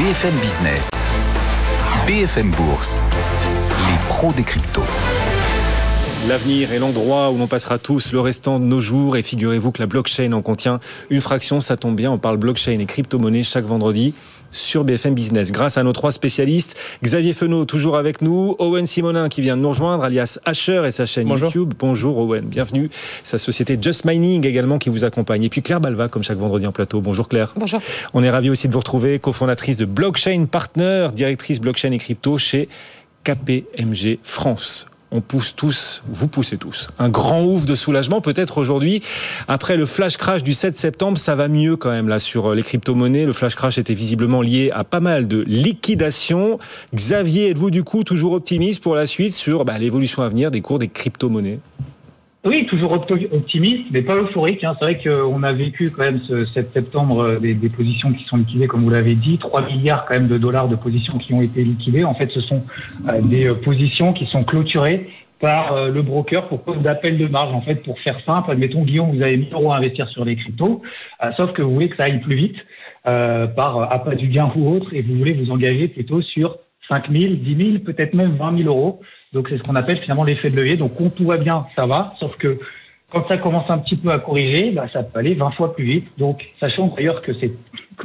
BFM 0.00 0.34
Business, 0.36 0.88
BFM 2.06 2.50
Bourse, 2.52 3.02
les 3.86 3.98
pros 4.08 4.32
des 4.32 4.44
cryptos. 4.44 4.80
L'avenir 6.26 6.72
est 6.72 6.78
l'endroit 6.78 7.30
où 7.30 7.36
l'on 7.36 7.46
passera 7.46 7.78
tous 7.78 8.14
le 8.14 8.20
restant 8.20 8.58
de 8.58 8.64
nos 8.64 8.80
jours 8.80 9.18
et 9.18 9.22
figurez-vous 9.22 9.72
que 9.72 9.82
la 9.82 9.86
blockchain 9.86 10.32
en 10.32 10.40
contient 10.40 10.80
une 11.10 11.20
fraction, 11.20 11.60
ça 11.60 11.76
tombe 11.76 11.96
bien, 11.96 12.10
on 12.10 12.16
parle 12.16 12.38
blockchain 12.38 12.78
et 12.78 12.86
crypto-monnaie 12.86 13.42
chaque 13.42 13.66
vendredi 13.66 14.14
sur 14.50 14.84
BFM 14.84 15.14
Business. 15.14 15.52
Grâce 15.52 15.78
à 15.78 15.82
nos 15.82 15.92
trois 15.92 16.12
spécialistes, 16.12 16.76
Xavier 17.02 17.34
Fenot 17.34 17.64
toujours 17.64 17.96
avec 17.96 18.22
nous, 18.22 18.56
Owen 18.58 18.86
Simonin 18.86 19.28
qui 19.28 19.42
vient 19.42 19.56
de 19.56 19.62
nous 19.62 19.68
rejoindre, 19.68 20.04
alias 20.04 20.38
Asher 20.44 20.82
et 20.86 20.90
sa 20.90 21.06
chaîne 21.06 21.28
YouTube. 21.28 21.74
Bonjour 21.78 22.18
Owen, 22.18 22.44
bienvenue. 22.44 22.90
Sa 23.22 23.38
société 23.38 23.78
Just 23.80 24.04
Mining 24.04 24.46
également 24.46 24.78
qui 24.78 24.88
vous 24.88 25.04
accompagne. 25.04 25.44
Et 25.44 25.48
puis 25.48 25.62
Claire 25.62 25.80
Balva 25.80 26.08
comme 26.08 26.22
chaque 26.22 26.38
vendredi 26.38 26.66
en 26.66 26.72
plateau. 26.72 27.00
Bonjour 27.00 27.28
Claire. 27.28 27.52
Bonjour. 27.56 27.80
On 28.14 28.22
est 28.22 28.30
ravi 28.30 28.50
aussi 28.50 28.68
de 28.68 28.72
vous 28.72 28.80
retrouver, 28.80 29.18
cofondatrice 29.18 29.76
de 29.76 29.84
Blockchain 29.84 30.46
Partner, 30.50 31.08
directrice 31.14 31.60
blockchain 31.60 31.92
et 31.92 31.98
crypto 31.98 32.38
chez 32.38 32.68
KPMG 33.24 34.18
France 34.22 34.86
on 35.12 35.20
pousse 35.20 35.54
tous, 35.56 36.02
vous 36.08 36.28
poussez 36.28 36.56
tous. 36.56 36.88
Un 36.98 37.08
grand 37.08 37.42
ouf 37.42 37.66
de 37.66 37.74
soulagement 37.74 38.20
peut-être 38.20 38.58
aujourd'hui. 38.58 39.02
Après 39.48 39.76
le 39.76 39.86
flash 39.86 40.16
crash 40.16 40.42
du 40.42 40.54
7 40.54 40.74
septembre, 40.74 41.18
ça 41.18 41.34
va 41.34 41.48
mieux 41.48 41.76
quand 41.76 41.90
même 41.90 42.08
là 42.08 42.18
sur 42.18 42.50
euh, 42.50 42.54
les 42.54 42.62
crypto-monnaies. 42.62 43.26
Le 43.26 43.32
flash 43.32 43.56
crash 43.56 43.78
était 43.78 43.94
visiblement 43.94 44.40
lié 44.40 44.70
à 44.72 44.84
pas 44.84 45.00
mal 45.00 45.26
de 45.26 45.40
liquidations. 45.40 46.58
Xavier, 46.94 47.50
êtes-vous 47.50 47.70
du 47.70 47.82
coup 47.82 48.04
toujours 48.04 48.32
optimiste 48.32 48.82
pour 48.82 48.94
la 48.94 49.06
suite 49.06 49.32
sur 49.32 49.64
bah, 49.64 49.78
l'évolution 49.78 50.22
à 50.22 50.28
venir 50.28 50.50
des 50.50 50.60
cours 50.60 50.78
des 50.78 50.88
crypto-monnaies? 50.88 51.60
Oui, 52.42 52.64
toujours 52.66 52.92
optimiste, 52.92 53.84
mais 53.90 54.00
pas 54.00 54.16
euphorique. 54.16 54.64
Hein. 54.64 54.74
C'est 54.78 54.84
vrai 54.86 54.98
qu'on 54.98 55.42
a 55.42 55.52
vécu 55.52 55.90
quand 55.90 56.04
même 56.04 56.20
ce 56.26 56.46
7 56.46 56.72
septembre 56.72 57.20
euh, 57.20 57.38
des, 57.38 57.52
des, 57.52 57.68
positions 57.68 58.12
qui 58.12 58.24
sont 58.24 58.38
liquidées, 58.38 58.66
comme 58.66 58.82
vous 58.82 58.88
l'avez 58.88 59.14
dit, 59.14 59.36
3 59.36 59.66
milliards 59.66 60.06
quand 60.06 60.14
même 60.14 60.26
de 60.26 60.38
dollars 60.38 60.66
de 60.66 60.76
positions 60.76 61.18
qui 61.18 61.34
ont 61.34 61.42
été 61.42 61.62
liquidées. 61.62 62.04
En 62.04 62.14
fait, 62.14 62.30
ce 62.30 62.40
sont 62.40 62.64
euh, 63.08 63.20
des 63.20 63.46
euh, 63.46 63.54
positions 63.54 64.14
qui 64.14 64.24
sont 64.24 64.42
clôturées 64.42 65.10
par 65.38 65.88
le 65.88 66.02
broker 66.02 66.48
pour 66.48 66.62
cause 66.64 66.78
d'appel 66.80 67.16
de 67.16 67.26
marge. 67.26 67.54
En 67.54 67.62
fait, 67.62 67.76
pour 67.76 67.98
faire 68.00 68.20
simple, 68.26 68.50
admettons, 68.50 68.82
Guillaume, 68.82 69.16
vous 69.16 69.22
avez 69.22 69.38
1000 69.38 69.54
euros 69.54 69.72
à 69.72 69.78
investir 69.78 70.06
sur 70.10 70.22
les 70.22 70.36
cryptos, 70.36 70.82
sauf 71.38 71.54
que 71.54 71.62
vous 71.62 71.72
voulez 71.72 71.88
que 71.88 71.96
ça 71.96 72.04
aille 72.04 72.20
plus 72.20 72.36
vite 72.36 72.56
par 73.04 73.90
appât 73.90 74.16
du 74.16 74.28
gain 74.28 74.52
ou 74.54 74.70
autre, 74.70 74.92
et 74.92 75.00
vous 75.00 75.16
voulez 75.16 75.32
vous 75.32 75.50
engager 75.50 75.88
plutôt 75.88 76.20
sur 76.20 76.58
5 76.90 77.10
000, 77.10 77.36
10 77.36 77.56
000, 77.56 77.78
peut-être 77.78 78.12
même 78.12 78.36
20 78.36 78.64
000 78.64 78.68
euros. 78.68 79.00
Donc 79.32 79.48
c'est 79.48 79.58
ce 79.58 79.62
qu'on 79.62 79.76
appelle 79.76 79.98
finalement 79.98 80.24
l'effet 80.24 80.50
de 80.50 80.56
levier. 80.56 80.76
Donc 80.76 80.92
quand 80.96 81.14
tout 81.14 81.24
va 81.24 81.36
bien, 81.36 81.66
ça 81.76 81.86
va, 81.86 82.14
sauf 82.18 82.36
que 82.36 82.58
quand 83.12 83.26
ça 83.28 83.36
commence 83.38 83.68
un 83.68 83.78
petit 83.78 83.96
peu 83.96 84.10
à 84.10 84.18
corriger, 84.18 84.70
bah, 84.70 84.86
ça 84.92 85.02
peut 85.02 85.18
aller 85.18 85.34
20 85.34 85.50
fois 85.52 85.74
plus 85.74 85.84
vite. 85.84 86.06
Donc 86.18 86.44
sachant 86.60 86.88
d'ailleurs 86.96 87.22
que 87.22 87.32
c'est 87.40 87.52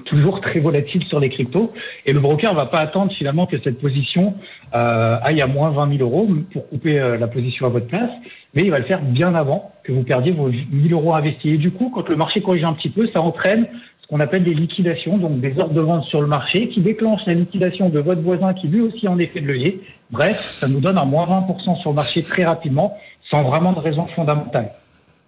toujours 0.06 0.42
très 0.42 0.60
volatile 0.60 1.04
sur 1.06 1.20
les 1.20 1.30
cryptos, 1.30 1.72
et 2.06 2.14
le 2.14 2.20
broker 2.20 2.54
va 2.54 2.66
pas 2.66 2.80
attendre 2.80 3.14
finalement 3.14 3.46
que 3.46 3.58
cette 3.64 3.80
position 3.80 4.36
euh, 4.74 5.18
aille 5.22 5.42
à 5.42 5.48
moins 5.48 5.70
20 5.70 5.98
000 5.98 6.10
euros 6.10 6.28
pour 6.52 6.68
couper 6.70 7.00
euh, 7.00 7.18
la 7.18 7.28
position 7.28 7.66
à 7.66 7.70
votre 7.70 7.88
place, 7.88 8.12
mais 8.54 8.64
il 8.64 8.72
va 8.72 8.80
le 8.80 8.86
faire 8.86 9.02
bien 9.02 9.34
avant 9.36 9.72
que 9.84 9.92
vous 9.92 10.04
perdiez 10.04 10.34
vos 10.34 10.50
1000 10.50 10.94
euros 10.94 11.16
investis. 11.16 11.54
Et 11.54 11.58
du 11.58 11.72
coup, 11.72 11.92
quand 11.94 12.10
le 12.10 12.16
marché 12.18 12.42
corrige 12.42 12.64
un 12.64 12.74
petit 12.74 12.90
peu, 12.90 13.08
ça 13.14 13.22
entraîne 13.22 13.68
ce 14.06 14.10
qu'on 14.10 14.20
appelle 14.20 14.44
des 14.44 14.54
liquidations, 14.54 15.18
donc 15.18 15.40
des 15.40 15.58
ordres 15.58 15.74
de 15.74 15.82
vente 15.82 16.04
sur 16.06 16.22
le 16.22 16.28
marché 16.28 16.70
qui 16.70 16.80
déclenchent 16.80 17.26
la 17.26 17.34
liquidation 17.34 17.90
de 17.90 18.00
votre 18.00 18.22
voisin 18.22 18.54
qui 18.54 18.68
lui 18.68 18.82
aussi 18.82 19.08
en 19.08 19.18
effet 19.18 19.42
de 19.42 19.48
levier. 19.48 19.82
Bref, 20.12 20.40
ça 20.60 20.68
nous 20.68 20.80
donne 20.80 21.00
un 21.00 21.06
moins 21.06 21.26
20% 21.26 21.82
sur 21.82 21.90
le 21.90 21.96
marché 21.96 22.22
très 22.22 22.44
rapidement, 22.44 22.96
sans 23.32 23.42
vraiment 23.42 23.74
de 23.74 23.80
raison 23.80 24.06
fondamentale. 24.16 24.74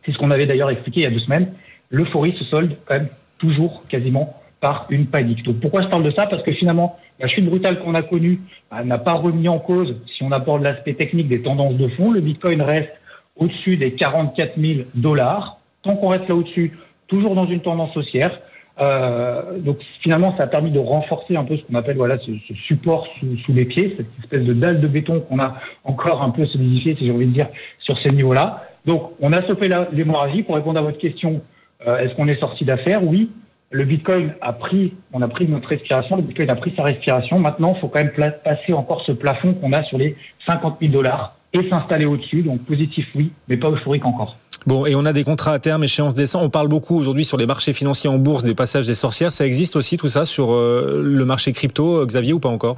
C'est 0.05 0.11
ce 0.11 0.20
qu'on 0.20 0.30
avait 0.30 0.45
d'ailleurs 0.45 0.70
expliqué 0.70 1.00
il 1.00 1.03
y 1.05 1.08
a 1.08 1.09
deux 1.09 1.22
semaines. 1.22 1.53
L'euphorie 1.89 2.36
se 2.38 2.44
solde 2.44 2.78
quand 2.86 2.94
même 2.94 3.08
toujours 3.39 3.83
quasiment 3.89 4.36
par 4.59 4.86
une 4.92 5.08
panique. 5.08 5.42
Donc 5.42 5.59
pourquoi 5.59 5.81
je 5.81 5.88
parle 5.88 6.03
de 6.03 6.11
ça? 6.11 6.28
Parce 6.28 6.44
que 6.44 6.52
finalement, 6.52 6.98
la 7.20 7.28
chute 7.28 7.45
brutale 7.45 7.80
qu'on 7.80 7.95
a 7.95 8.03
connue 8.03 8.42
bah, 8.70 8.83
n'a 8.83 9.00
pas 9.00 9.14
remis 9.14 9.50
en 9.50 9.58
cause, 9.58 9.95
si 10.16 10.22
on 10.22 10.31
aborde 10.31 10.61
l'aspect 10.61 10.94
technique 10.94 11.30
des 11.30 11.42
tendances 11.42 11.78
de 11.78 11.88
fond, 11.88 12.11
le 12.11 12.22
Bitcoin 12.22 12.61
reste 12.61 12.92
au-dessus 13.37 13.77
des 13.77 13.93
44 13.93 14.60
000 14.60 14.82
dollars. 14.93 15.58
Tant 15.82 15.95
qu'on 15.95 16.10
reste 16.10 16.27
là 16.27 16.36
au-dessus, 16.36 16.77
toujours 17.08 17.33
dans 17.33 17.48
une 17.48 17.61
tendance 17.61 17.95
haussière, 17.98 18.39
euh, 18.80 19.60
donc 19.60 19.80
finalement, 20.02 20.36
ça 20.38 20.43
a 20.43 20.48
permis 20.48 20.71
de 20.71 20.80
renforcer 20.80 21.36
un 21.36 21.43
peu 21.43 21.58
ce 21.58 21.64
qu'on 21.64 21.76
appelle 21.76 21.98
voilà 21.98 22.17
ce, 22.20 22.32
ce 22.48 22.54
support 22.54 23.08
sous, 23.20 23.38
sous, 23.38 23.54
les 23.54 23.65
pieds, 23.65 23.95
cette 23.98 24.08
espèce 24.23 24.43
de 24.43 24.54
dalle 24.54 24.82
de 24.82 24.88
béton 24.88 25.21
qu'on 25.21 25.39
a 25.39 25.55
encore 25.83 26.21
un 26.21 26.30
peu 26.30 26.45
solidifié, 26.45 26.95
si 26.95 27.05
j'ai 27.05 27.11
envie 27.11 27.26
de 27.26 27.33
dire, 27.33 27.48
sur 27.80 27.98
ces 28.04 28.11
niveaux-là. 28.11 28.64
Donc, 28.86 29.11
on 29.20 29.33
a 29.33 29.42
stoppé 29.43 29.70
l'hémorragie. 29.92 30.43
Pour 30.43 30.55
répondre 30.55 30.80
à 30.80 30.83
votre 30.83 30.99
question, 30.99 31.42
euh, 31.87 31.98
est-ce 31.98 32.16
qu'on 32.16 32.27
est 32.27 32.39
sorti 32.39 32.66
d'affaires 32.66 33.04
Oui. 33.04 33.32
Le 33.70 33.83
Bitcoin 33.83 34.33
a 34.39 34.54
pris, 34.54 34.93
on 35.11 35.21
a 35.21 35.27
pris 35.27 35.45
notre 35.48 35.67
respiration. 35.67 36.16
Le 36.16 36.21
Bitcoin 36.21 36.49
a 36.49 36.55
pris 36.55 36.73
sa 36.77 36.83
respiration. 36.83 37.39
Maintenant, 37.39 37.73
il 37.76 37.82
faut 37.82 37.89
quand 37.89 38.02
même 38.02 38.14
passer 38.43 38.71
encore 38.71 39.02
ce 39.05 39.11
plafond 39.11 39.55
qu'on 39.55 39.73
a 39.73 39.83
sur 39.83 39.98
les 39.98 40.16
50 40.48 40.77
000 40.80 40.93
dollars 40.93 41.36
et 41.59 41.69
s'installer 41.69 42.05
au-dessus. 42.05 42.41
Donc 42.43 42.61
positif, 42.65 43.05
oui, 43.15 43.31
mais 43.47 43.57
pas 43.57 43.69
euphorique 43.69 44.05
encore. 44.05 44.37
Bon, 44.65 44.85
et 44.85 44.95
on 44.95 45.05
a 45.05 45.13
des 45.13 45.23
contrats 45.23 45.53
à 45.53 45.59
terme, 45.59 45.83
échéance 45.83 46.13
décembre. 46.13 46.45
On 46.45 46.49
parle 46.49 46.67
beaucoup 46.67 46.97
aujourd'hui 46.97 47.23
sur 47.23 47.37
les 47.37 47.45
marchés 47.45 47.73
financiers 47.73 48.09
en 48.09 48.17
bourse 48.17 48.43
des 48.43 48.55
passages 48.55 48.85
des 48.85 48.95
sorcières. 48.95 49.31
Ça 49.31 49.45
existe 49.45 49.75
aussi 49.75 49.97
tout 49.97 50.09
ça 50.09 50.25
sur 50.25 50.51
euh, 50.51 51.01
le 51.03 51.25
marché 51.25 51.53
crypto, 51.53 52.01
euh, 52.01 52.05
Xavier, 52.05 52.33
ou 52.33 52.39
pas 52.39 52.49
encore? 52.49 52.77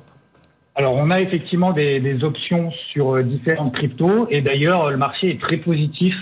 Alors, 0.76 0.94
on 0.94 1.10
a 1.10 1.20
effectivement 1.20 1.74
des, 1.74 2.00
des 2.00 2.24
options 2.24 2.72
sur 2.92 3.16
euh, 3.16 3.24
différentes 3.24 3.76
cryptos 3.76 4.28
et 4.30 4.42
d'ailleurs, 4.42 4.92
le 4.92 4.98
marché 4.98 5.32
est 5.32 5.42
très 5.42 5.58
positif 5.58 6.14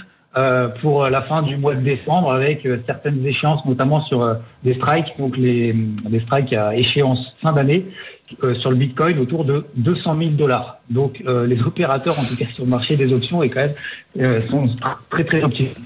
pour 0.82 1.08
la 1.08 1.22
fin 1.24 1.42
du 1.42 1.58
mois 1.58 1.74
de 1.74 1.82
décembre 1.82 2.34
avec 2.34 2.68
certaines 2.86 3.26
échéances, 3.26 3.66
notamment 3.66 4.02
sur 4.04 4.38
des 4.64 4.76
strikes, 4.76 5.18
donc 5.18 5.38
les, 5.38 5.74
des 5.74 6.20
strikes 6.22 6.54
à 6.54 6.76
échéance 6.76 7.20
fin 7.42 7.54
d'année 7.54 7.86
euh, 8.44 8.56
sur 8.56 8.72
le 8.72 8.76
Bitcoin 8.76 9.20
autour 9.20 9.46
de 9.46 9.66
200 9.76 10.18
000 10.18 10.30
dollars. 10.32 10.80
Donc 10.90 11.24
euh, 11.26 11.48
les 11.48 11.62
opérateurs, 11.62 12.20
en 12.20 12.24
tout 12.24 12.36
cas 12.36 12.46
sur 12.54 12.66
le 12.66 12.70
marché 12.70 12.98
des 12.98 13.14
options, 13.14 13.42
et 13.42 13.50
quand 13.50 13.62
même, 13.62 13.74
euh, 14.20 14.42
sont 14.50 14.68
très 15.10 15.24
très 15.24 15.42
optimistes. 15.42 15.80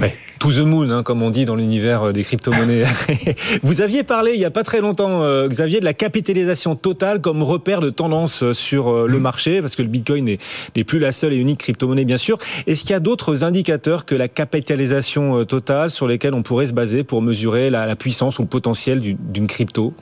Ouais. 0.00 0.14
To 0.38 0.52
the 0.52 0.64
moon, 0.64 0.90
hein, 0.90 1.02
comme 1.02 1.22
on 1.22 1.30
dit 1.30 1.44
dans 1.44 1.56
l'univers 1.56 2.12
des 2.12 2.22
crypto-monnaies. 2.22 2.84
Vous 3.62 3.80
aviez 3.80 4.02
parlé 4.02 4.32
il 4.34 4.38
n'y 4.38 4.44
a 4.44 4.50
pas 4.50 4.62
très 4.62 4.80
longtemps, 4.80 5.22
Xavier, 5.46 5.80
de 5.80 5.84
la 5.84 5.94
capitalisation 5.94 6.76
totale 6.76 7.20
comme 7.20 7.42
repère 7.42 7.80
de 7.80 7.90
tendance 7.90 8.52
sur 8.52 9.06
le 9.06 9.18
mm. 9.18 9.22
marché, 9.22 9.60
parce 9.60 9.74
que 9.74 9.82
le 9.82 9.88
Bitcoin 9.88 10.24
n'est 10.24 10.84
plus 10.84 10.98
la 10.98 11.12
seule 11.12 11.32
et 11.32 11.36
unique 11.36 11.58
crypto-monnaie, 11.58 12.04
bien 12.04 12.16
sûr. 12.16 12.38
Est-ce 12.66 12.82
qu'il 12.82 12.90
y 12.90 12.94
a 12.94 13.00
d'autres 13.00 13.44
indicateurs 13.44 14.04
que 14.04 14.14
la 14.14 14.28
capitalisation 14.28 15.44
totale 15.44 15.90
sur 15.90 16.06
lesquels 16.06 16.34
on 16.34 16.42
pourrait 16.42 16.66
se 16.66 16.74
baser 16.74 17.04
pour 17.04 17.22
mesurer 17.22 17.70
la, 17.70 17.86
la 17.86 17.96
puissance 17.96 18.38
ou 18.38 18.42
le 18.42 18.48
potentiel 18.48 19.00
d'une 19.00 19.46
crypto? 19.46 19.94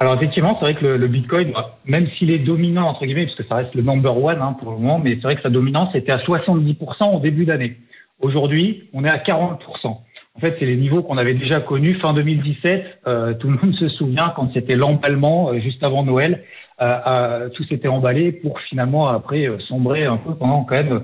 Alors 0.00 0.16
effectivement, 0.16 0.56
c'est 0.58 0.72
vrai 0.72 0.74
que 0.74 0.86
le, 0.86 1.06
Bitcoin, 1.06 1.52
bah, 1.52 1.78
même 1.86 2.08
s'il 2.18 2.34
est 2.34 2.38
dominant 2.38 2.88
entre 2.88 3.06
guillemets, 3.06 3.26
puisque 3.26 3.46
ça 3.48 3.56
reste 3.56 3.74
le 3.74 3.82
number 3.82 4.22
one 4.22 4.38
hein, 4.40 4.56
pour 4.60 4.72
le 4.72 4.78
moment, 4.78 4.98
mais 5.02 5.14
c'est 5.14 5.22
vrai 5.22 5.36
que 5.36 5.42
sa 5.42 5.50
dominance 5.50 5.94
était 5.94 6.12
à 6.12 6.18
70% 6.18 7.16
au 7.16 7.20
début 7.20 7.44
d'année. 7.44 7.78
Aujourd'hui, 8.24 8.84
on 8.94 9.04
est 9.04 9.10
à 9.10 9.18
40%. 9.18 9.58
En 9.84 10.40
fait, 10.40 10.56
c'est 10.58 10.64
les 10.64 10.76
niveaux 10.76 11.02
qu'on 11.02 11.18
avait 11.18 11.34
déjà 11.34 11.60
connus 11.60 12.00
fin 12.00 12.14
2017. 12.14 13.00
Euh, 13.06 13.34
tout 13.34 13.48
le 13.48 13.58
monde 13.58 13.74
se 13.74 13.86
souvient 13.90 14.32
quand 14.34 14.50
c'était 14.54 14.76
l'emballement 14.76 15.50
euh, 15.50 15.60
juste 15.60 15.84
avant 15.84 16.04
Noël. 16.04 16.42
Euh, 16.80 17.50
tout 17.50 17.64
s'était 17.64 17.86
emballé 17.86 18.32
pour 18.32 18.58
finalement 18.60 19.08
après 19.08 19.46
sombrer 19.68 20.06
un 20.06 20.16
peu 20.16 20.34
pendant 20.34 20.64
quand 20.64 20.74
même 20.74 21.02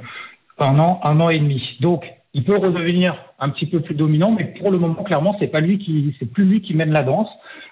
pendant 0.57 0.99
un 1.05 1.21
an 1.21 1.29
et 1.29 1.39
demi. 1.39 1.63
Donc, 1.81 2.07
il 2.33 2.43
peut 2.43 2.57
redevenir 2.57 3.15
un 3.39 3.51
petit 3.51 3.67
peu 3.67 3.81
plus 3.81 3.95
dominant, 3.95 4.33
mais 4.33 4.55
pour 4.59 4.71
le 4.71 4.79
moment, 4.79 5.03
clairement, 5.03 5.37
c'est 5.39 5.49
pas 5.49 5.61
lui 5.61 5.79
qui, 5.79 6.17
c'est 6.19 6.33
plus 6.33 6.47
lui 6.47 6.63
qui 6.63 6.73
mène 6.73 6.91
la 6.91 7.03
danse. 7.03 7.29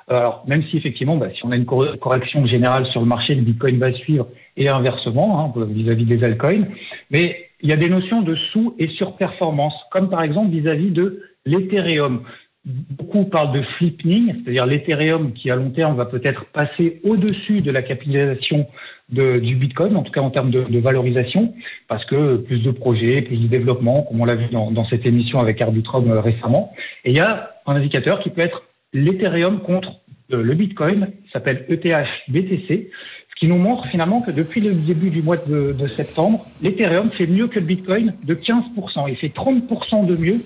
Alors, 0.08 0.44
même 0.46 0.62
si 0.70 0.76
effectivement, 0.76 1.16
bah, 1.16 1.28
si 1.34 1.44
on 1.46 1.52
a 1.52 1.56
une 1.56 1.64
correction 1.64 2.44
générale 2.46 2.86
sur 2.88 3.00
le 3.00 3.06
marché, 3.06 3.34
le 3.34 3.42
Bitcoin 3.42 3.78
va 3.78 3.92
suivre 3.94 4.28
et 4.58 4.68
inversement 4.68 5.54
hein, 5.56 5.64
vis-à-vis 5.70 6.04
des 6.04 6.22
altcoins. 6.22 6.66
Mais 7.10 7.47
il 7.60 7.70
y 7.70 7.72
a 7.72 7.76
des 7.76 7.88
notions 7.88 8.22
de 8.22 8.36
sous 8.52 8.74
et 8.78 8.88
surperformance, 8.88 9.74
comme 9.90 10.10
par 10.10 10.22
exemple 10.22 10.50
vis-à-vis 10.50 10.90
de 10.90 11.22
l'Ethereum. 11.44 12.22
Beaucoup 12.64 13.24
parlent 13.24 13.52
de 13.52 13.62
flipping, 13.78 14.34
c'est-à-dire 14.42 14.66
l'Ethereum 14.66 15.32
qui 15.32 15.50
à 15.50 15.56
long 15.56 15.70
terme 15.70 15.96
va 15.96 16.04
peut-être 16.04 16.44
passer 16.52 17.00
au-dessus 17.04 17.60
de 17.62 17.70
la 17.70 17.82
capitalisation 17.82 18.66
du 19.08 19.56
Bitcoin, 19.56 19.96
en 19.96 20.02
tout 20.02 20.12
cas 20.12 20.20
en 20.20 20.30
termes 20.30 20.50
de, 20.50 20.78
valorisation, 20.78 21.54
parce 21.88 22.04
que 22.04 22.36
plus 22.36 22.58
de 22.58 22.70
projets, 22.70 23.22
plus 23.22 23.38
de 23.38 23.46
développement, 23.46 24.02
comme 24.02 24.20
on 24.20 24.26
l'a 24.26 24.34
vu 24.34 24.48
dans, 24.50 24.84
cette 24.88 25.06
émission 25.06 25.38
avec 25.38 25.62
Arbitrum 25.62 26.10
euh, 26.10 26.20
récemment. 26.20 26.72
Et 27.04 27.10
il 27.10 27.16
y 27.16 27.20
a 27.20 27.54
un 27.66 27.76
indicateur 27.76 28.20
qui 28.20 28.30
peut 28.30 28.42
être 28.42 28.64
l'Ethereum 28.92 29.60
contre 29.60 30.00
euh, 30.32 30.42
le 30.42 30.54
Bitcoin, 30.54 31.12
s'appelle 31.32 31.64
ETH-BTC, 31.68 32.68
ce 32.68 33.17
qui 33.38 33.46
nous 33.46 33.56
montre 33.56 33.86
finalement 33.86 34.20
que 34.20 34.30
depuis 34.30 34.60
le 34.60 34.72
début 34.72 35.10
du 35.10 35.22
mois 35.22 35.36
de, 35.36 35.74
septembre, 35.96 36.44
l'Ethereum 36.60 37.10
fait 37.10 37.26
mieux 37.26 37.46
que 37.46 37.60
le 37.60 37.64
Bitcoin 37.64 38.14
de 38.24 38.34
15%. 38.34 39.08
Il 39.08 39.16
fait 39.16 39.28
30% 39.28 40.06
de 40.06 40.16
mieux. 40.16 40.40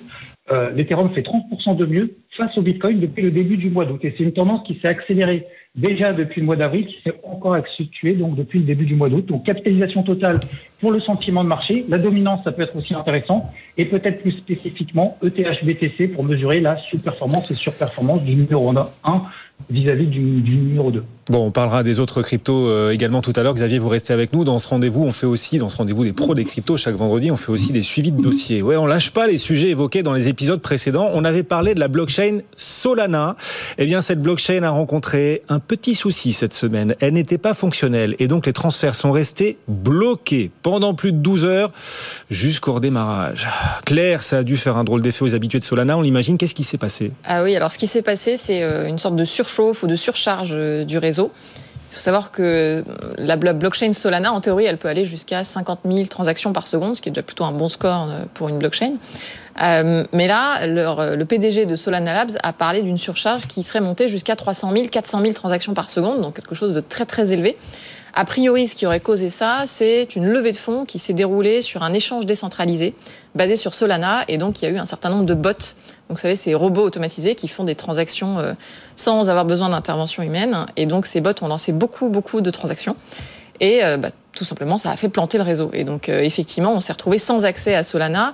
Euh, 0.50 0.70
L'Ethereum 0.72 1.10
fait 1.14 1.22
30% 1.22 1.76
de 1.76 1.86
mieux 1.86 2.16
face 2.36 2.56
au 2.58 2.62
Bitcoin 2.62 3.00
depuis 3.00 3.22
le 3.22 3.30
début 3.30 3.56
du 3.56 3.70
mois 3.70 3.86
d'août. 3.86 4.00
Et 4.02 4.14
c'est 4.16 4.24
une 4.24 4.32
tendance 4.32 4.66
qui 4.66 4.78
s'est 4.82 4.88
accélérée 4.88 5.46
déjà 5.74 6.12
depuis 6.12 6.40
le 6.40 6.46
mois 6.46 6.56
d'avril, 6.56 6.86
qui 6.86 6.96
s'est 7.02 7.14
encore 7.22 7.54
accentuée 7.54 8.14
donc 8.14 8.34
depuis 8.34 8.58
le 8.58 8.66
début 8.66 8.84
du 8.84 8.94
mois 8.94 9.08
d'août. 9.08 9.24
Donc 9.24 9.46
capitalisation 9.46 10.02
totale 10.02 10.40
pour 10.80 10.92
le 10.92 11.00
sentiment 11.00 11.44
de 11.44 11.48
marché. 11.48 11.86
La 11.88 11.98
dominance, 11.98 12.44
ça 12.44 12.52
peut 12.52 12.62
être 12.62 12.76
aussi 12.76 12.92
intéressant. 12.92 13.50
Et 13.78 13.86
peut-être 13.86 14.20
plus 14.20 14.32
spécifiquement 14.32 15.16
ETH-BTC 15.22 16.08
pour 16.08 16.24
mesurer 16.24 16.60
la 16.60 16.76
sous-performance 16.90 17.50
et 17.50 17.54
surperformance 17.54 18.22
du 18.22 18.34
numéro 18.34 18.70
1 19.04 19.22
vis-à-vis 19.70 20.06
du, 20.06 20.40
du 20.40 20.56
numéro 20.56 20.90
2. 20.90 21.02
Bon, 21.28 21.46
on 21.46 21.50
parlera 21.52 21.84
des 21.84 22.00
autres 22.00 22.20
cryptos 22.22 22.68
euh, 22.68 22.90
également 22.90 23.22
tout 23.22 23.32
à 23.36 23.44
l'heure. 23.44 23.54
Xavier, 23.54 23.78
vous 23.78 23.88
restez 23.88 24.12
avec 24.12 24.32
nous. 24.32 24.42
Dans 24.42 24.58
ce 24.58 24.66
rendez-vous, 24.66 25.04
on 25.04 25.12
fait 25.12 25.26
aussi, 25.26 25.58
dans 25.58 25.68
ce 25.68 25.76
rendez-vous 25.76 26.02
des 26.02 26.12
pros 26.12 26.34
des 26.34 26.44
cryptos, 26.44 26.76
chaque 26.76 26.96
vendredi, 26.96 27.30
on 27.30 27.36
fait 27.36 27.52
aussi 27.52 27.70
des 27.70 27.82
suivis 27.82 28.10
de 28.10 28.20
dossiers. 28.20 28.60
Ouais, 28.60 28.76
on 28.76 28.86
lâche 28.86 29.12
pas 29.12 29.28
les 29.28 29.38
sujets 29.38 29.68
évoqués 29.68 30.02
dans 30.02 30.14
les 30.14 30.26
épisodes 30.26 30.60
précédents. 30.60 31.10
On 31.14 31.24
avait 31.24 31.44
parlé 31.44 31.74
de 31.74 31.80
la 31.80 31.86
blockchain 31.86 32.38
Solana. 32.56 33.36
Eh 33.78 33.86
bien, 33.86 34.02
cette 34.02 34.20
blockchain 34.20 34.64
a 34.64 34.70
rencontré 34.70 35.42
un 35.48 35.60
petit 35.60 35.94
souci 35.94 36.32
cette 36.32 36.54
semaine. 36.54 36.96
Elle 36.98 37.12
n'était 37.12 37.38
pas 37.38 37.54
fonctionnelle 37.54 38.16
et 38.18 38.26
donc 38.26 38.46
les 38.46 38.52
transferts 38.52 38.96
sont 38.96 39.12
restés 39.12 39.58
bloqués 39.68 40.50
pendant 40.62 40.92
plus 40.92 41.12
de 41.12 41.18
12 41.18 41.44
heures 41.44 41.70
jusqu'au 42.30 42.74
redémarrage. 42.74 43.48
Claire, 43.84 44.24
ça 44.24 44.38
a 44.38 44.42
dû 44.42 44.56
faire 44.56 44.76
un 44.76 44.82
drôle 44.82 45.02
d'effet 45.02 45.24
aux 45.24 45.34
habitués 45.36 45.60
de 45.60 45.64
Solana. 45.64 45.96
On 45.96 46.02
l'imagine. 46.02 46.36
Qu'est-ce 46.36 46.54
qui 46.54 46.64
s'est 46.64 46.78
passé? 46.78 47.12
Ah 47.24 47.44
oui, 47.44 47.54
alors 47.54 47.70
ce 47.70 47.78
qui 47.78 47.86
s'est 47.86 48.02
passé, 48.02 48.36
c'est 48.36 48.64
euh, 48.64 48.88
une 48.88 48.98
sorte 48.98 49.14
de 49.14 49.24
ou 49.58 49.86
de 49.86 49.96
surcharge 49.96 50.50
euh, 50.52 50.84
du 50.84 50.98
réseau. 50.98 51.30
Il 51.90 51.96
faut 51.96 52.00
savoir 52.00 52.30
que 52.30 52.84
la 53.18 53.36
blockchain 53.36 53.92
Solana, 53.92 54.32
en 54.32 54.40
théorie, 54.40 54.64
elle 54.64 54.78
peut 54.78 54.88
aller 54.88 55.04
jusqu'à 55.04 55.44
50 55.44 55.80
000 55.84 56.06
transactions 56.06 56.54
par 56.54 56.66
seconde, 56.66 56.96
ce 56.96 57.02
qui 57.02 57.10
est 57.10 57.12
déjà 57.12 57.22
plutôt 57.22 57.44
un 57.44 57.52
bon 57.52 57.68
score 57.68 58.08
euh, 58.08 58.24
pour 58.32 58.48
une 58.48 58.58
blockchain. 58.58 58.94
Euh, 59.62 60.04
mais 60.12 60.26
là, 60.26 60.66
le 60.66 61.24
PDG 61.24 61.66
de 61.66 61.76
Solana 61.76 62.14
Labs 62.14 62.38
a 62.42 62.54
parlé 62.54 62.80
d'une 62.80 62.96
surcharge 62.96 63.46
qui 63.46 63.62
serait 63.62 63.82
montée 63.82 64.08
jusqu'à 64.08 64.36
300 64.36 64.72
000, 64.74 64.88
400 64.88 65.20
000 65.20 65.32
transactions 65.34 65.74
par 65.74 65.90
seconde, 65.90 66.22
donc 66.22 66.36
quelque 66.36 66.54
chose 66.54 66.72
de 66.72 66.80
très 66.80 67.04
très 67.04 67.34
élevé. 67.34 67.58
A 68.14 68.26
priori, 68.26 68.68
ce 68.68 68.74
qui 68.74 68.84
aurait 68.84 69.00
causé 69.00 69.30
ça, 69.30 69.64
c'est 69.66 70.16
une 70.16 70.26
levée 70.26 70.52
de 70.52 70.56
fonds 70.56 70.84
qui 70.84 70.98
s'est 70.98 71.14
déroulée 71.14 71.62
sur 71.62 71.82
un 71.82 71.94
échange 71.94 72.26
décentralisé 72.26 72.94
basé 73.34 73.56
sur 73.56 73.74
Solana, 73.74 74.24
et 74.28 74.36
donc 74.36 74.60
il 74.60 74.66
y 74.66 74.68
a 74.68 74.70
eu 74.70 74.76
un 74.76 74.84
certain 74.84 75.08
nombre 75.08 75.24
de 75.24 75.32
bots. 75.32 75.48
Donc 75.52 75.64
vous 76.10 76.16
savez, 76.18 76.36
ces 76.36 76.54
robots 76.54 76.82
automatisés 76.82 77.34
qui 77.34 77.48
font 77.48 77.64
des 77.64 77.74
transactions 77.74 78.38
euh, 78.38 78.52
sans 78.96 79.30
avoir 79.30 79.46
besoin 79.46 79.70
d'intervention 79.70 80.22
humaine, 80.22 80.66
et 80.76 80.84
donc 80.84 81.06
ces 81.06 81.22
bots 81.22 81.32
ont 81.40 81.48
lancé 81.48 81.72
beaucoup 81.72 82.10
beaucoup 82.10 82.42
de 82.42 82.50
transactions. 82.50 82.96
Et 83.60 83.82
euh, 83.82 83.96
bah, 83.96 84.08
tout 84.34 84.44
simplement, 84.44 84.76
ça 84.76 84.90
a 84.90 84.96
fait 84.96 85.08
planter 85.08 85.38
le 85.38 85.44
réseau. 85.44 85.70
Et 85.72 85.84
donc, 85.84 86.08
euh, 86.08 86.20
effectivement, 86.20 86.72
on 86.72 86.80
s'est 86.80 86.92
retrouvé 86.92 87.18
sans 87.18 87.44
accès 87.44 87.74
à 87.74 87.82
Solana. 87.82 88.32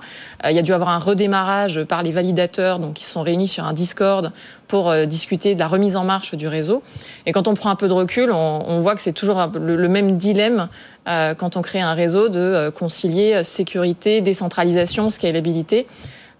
Il 0.49 0.55
y 0.55 0.59
a 0.59 0.61
dû 0.61 0.73
avoir 0.73 0.89
un 0.89 0.97
redémarrage 0.97 1.83
par 1.83 2.03
les 2.03 2.11
validateurs, 2.11 2.79
donc 2.79 2.99
ils 2.99 3.03
se 3.03 3.11
sont 3.11 3.21
réunis 3.21 3.47
sur 3.47 3.65
un 3.65 3.73
Discord 3.73 4.31
pour 4.69 4.89
euh, 4.89 5.05
discuter 5.05 5.53
de 5.53 5.59
la 5.59 5.67
remise 5.67 5.97
en 5.97 6.05
marche 6.05 6.33
du 6.35 6.47
réseau. 6.47 6.81
Et 7.25 7.33
quand 7.33 7.49
on 7.49 7.53
prend 7.53 7.69
un 7.69 7.75
peu 7.75 7.89
de 7.89 7.93
recul, 7.93 8.31
on, 8.31 8.63
on 8.65 8.79
voit 8.79 8.95
que 8.95 9.01
c'est 9.01 9.11
toujours 9.11 9.49
le, 9.53 9.75
le, 9.75 9.89
même 9.89 10.15
dilemme 10.15 10.69
euh, 11.09 11.33
quand 11.35 11.57
on 11.57 11.61
crée 11.61 11.81
un 11.81 11.93
réseau 11.93 12.29
de 12.29 12.69
concilier 12.69 13.43
sécurité, 13.43 14.21
décentralisation, 14.21 15.09
scalabilité. 15.09 15.87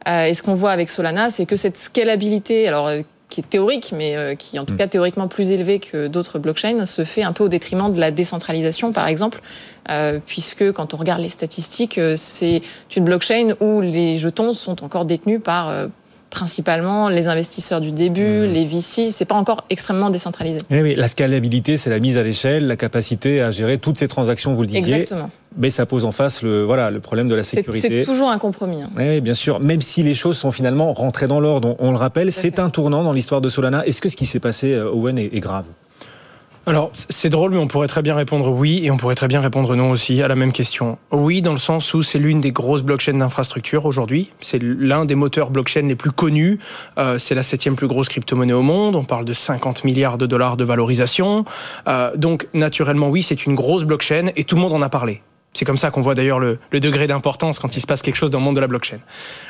et 0.08 0.34
ce 0.34 0.42
qu'on 0.42 0.54
voit 0.54 0.72
avec 0.72 0.88
Solana, 0.88 1.30
c'est 1.30 1.46
que 1.46 1.58
cette 1.58 1.78
scalabilité, 1.78 2.70
alors 2.70 2.90
qui 3.30 3.42
est 3.42 3.50
théorique, 3.50 3.94
mais 3.96 4.16
euh, 4.18 4.36
qui 4.36 4.58
est 4.58 4.60
en 4.60 4.66
tout 4.66 4.76
cas 4.76 4.88
théoriquement 4.88 5.28
plus 5.28 5.52
élevé 5.52 5.80
que 5.80 6.08
d'autres 6.08 6.40
blockchains, 6.40 6.86
se 6.86 7.04
fait 7.04 7.24
un 7.24 7.32
peu 7.32 7.44
au 7.44 7.48
détriment 7.48 7.94
de 7.94 8.00
la 8.00 8.12
décentralisation, 8.12 8.92
par 8.92 9.08
exemple, 9.08 9.42
euh, 9.90 10.20
puisque 10.26 10.72
quand 10.72 10.94
on 10.94 10.98
regarde 10.98 11.22
les 11.22 11.30
statistiques, 11.30 11.98
euh, 12.00 12.16
c'est 12.18 12.62
une 12.96 13.06
blockchain 13.06 13.54
où 13.60 13.82
les 13.82 14.18
jetons 14.18 14.54
sont 14.54 14.84
encore 14.84 15.06
détenus 15.06 15.42
par 15.44 15.70
euh, 15.70 15.88
principalement 16.30 17.10
les 17.10 17.28
investisseurs 17.28 17.82
du 17.82 17.92
début, 17.92 18.48
mmh. 18.48 18.52
les 18.52 18.66
VC, 18.66 19.10
c'est 19.12 19.26
pas 19.26 19.36
encore 19.36 19.66
extrêmement 19.70 20.10
décentralisé. 20.10 20.60
Eh 20.70 20.82
oui, 20.82 20.96
la 20.96 21.08
scalabilité, 21.08 21.78
c'est 21.78 21.90
la 21.90 22.00
mise 22.00 22.18
à 22.18 22.24
l'échelle, 22.24 22.68
la 22.68 22.76
capacité 22.76 23.42
à 23.42 23.52
gérer 23.52 23.78
toutes 23.78 23.98
ces 23.98 24.08
transactions, 24.08 24.54
vous 24.54 24.62
le 24.62 24.68
disiez. 24.68 24.96
Exactement. 24.96 25.30
Mais 25.58 25.72
ça 25.72 25.86
pose 25.86 26.06
en 26.06 26.12
face 26.12 26.44
le, 26.44 26.64
voilà, 26.64 26.92
le 26.92 27.00
problème 27.00 27.28
de 27.28 27.36
la 27.36 27.44
sécurité. 27.44 28.04
C'est 28.04 28.06
toujours 28.06 28.30
un 28.30 28.38
compromis. 28.38 28.84
Hein. 28.84 28.92
Oui, 28.96 29.20
bien 29.20 29.34
sûr. 29.34 29.60
Même 29.60 29.82
si 29.82 30.04
les 30.04 30.14
choses 30.14 30.38
sont 30.38 30.52
finalement 30.52 30.94
rentrées 30.94 31.28
dans 31.28 31.40
l'ordre, 31.40 31.76
on, 31.80 31.88
on, 31.88 31.92
le 31.92 31.98
rappelle, 31.98 32.32
c'est 32.32 32.60
un 32.60 32.70
tournant 32.70 33.04
dans 33.04 33.14
l'histoire 33.14 33.42
de 33.42 33.50
Solana. 33.50 33.86
Est-ce 33.86 34.00
que 34.00 34.10
ce 34.10 34.16
qui 34.16 34.28
s'est 34.28 34.40
passé, 34.40 34.80
Owen, 34.80 35.18
est, 35.18 35.34
est 35.34 35.40
grave? 35.40 35.66
Alors, 36.70 36.92
c'est 36.94 37.30
drôle, 37.30 37.52
mais 37.52 37.58
on 37.58 37.68
pourrait 37.68 37.88
très 37.88 38.04
bien 38.04 38.16
répondre 38.16 38.50
oui 38.50 38.82
et 38.84 38.92
on 38.92 38.98
pourrait 38.98 39.16
très 39.16 39.28
bien 39.28 39.42
répondre 39.42 39.76
non 39.76 39.90
aussi 39.90 40.22
à 40.22 40.28
la 40.28 40.36
même 40.36 40.52
question. 40.52 41.00
Oui, 41.12 41.42
dans 41.42 41.52
le 41.52 41.58
sens 41.58 41.94
où 41.96 42.04
c'est 42.04 42.20
l'une 42.20 42.42
des 42.42 42.52
grosses 42.52 42.84
blockchains 42.84 43.16
d'infrastructure 43.16 43.86
aujourd'hui. 43.86 44.30
C'est 44.40 44.62
l'un 44.62 45.06
des 45.06 45.16
moteurs 45.16 45.50
blockchain 45.50 45.82
les 45.82 45.96
plus 45.96 46.12
connus. 46.12 46.60
Euh, 46.98 47.18
c'est 47.18 47.34
la 47.34 47.44
septième 47.44 47.76
plus 47.76 47.88
grosse 47.88 48.08
crypto-monnaie 48.10 48.54
au 48.54 48.62
monde. 48.62 48.96
On 48.96 49.04
parle 49.04 49.26
de 49.26 49.34
50 49.34 49.84
milliards 49.84 50.20
de 50.20 50.28
dollars 50.28 50.58
de 50.58 50.64
valorisation. 50.64 51.44
Euh, 51.88 52.16
donc, 52.16 52.48
naturellement, 52.54 53.10
oui, 53.10 53.24
c'est 53.24 53.46
une 53.46 53.56
grosse 53.56 53.84
blockchain 53.84 54.28
et 54.36 54.44
tout 54.44 54.56
le 54.56 54.62
monde 54.62 54.74
en 54.74 54.82
a 54.82 54.90
parlé. 54.90 55.22
C'est 55.54 55.66
comme 55.66 55.78
ça 55.78 55.90
qu'on 55.90 56.02
voit 56.02 56.14
d'ailleurs 56.14 56.40
le, 56.40 56.60
le, 56.72 56.80
degré 56.80 57.08
d'importance 57.08 57.58
quand 57.58 57.76
il 57.76 57.80
se 57.82 57.88
passe 57.88 58.04
quelque 58.04 58.16
chose 58.16 58.30
dans 58.30 58.38
le 58.38 58.44
monde 58.44 58.56
de 58.56 58.62
la 58.62 58.68
blockchain. 58.68 59.00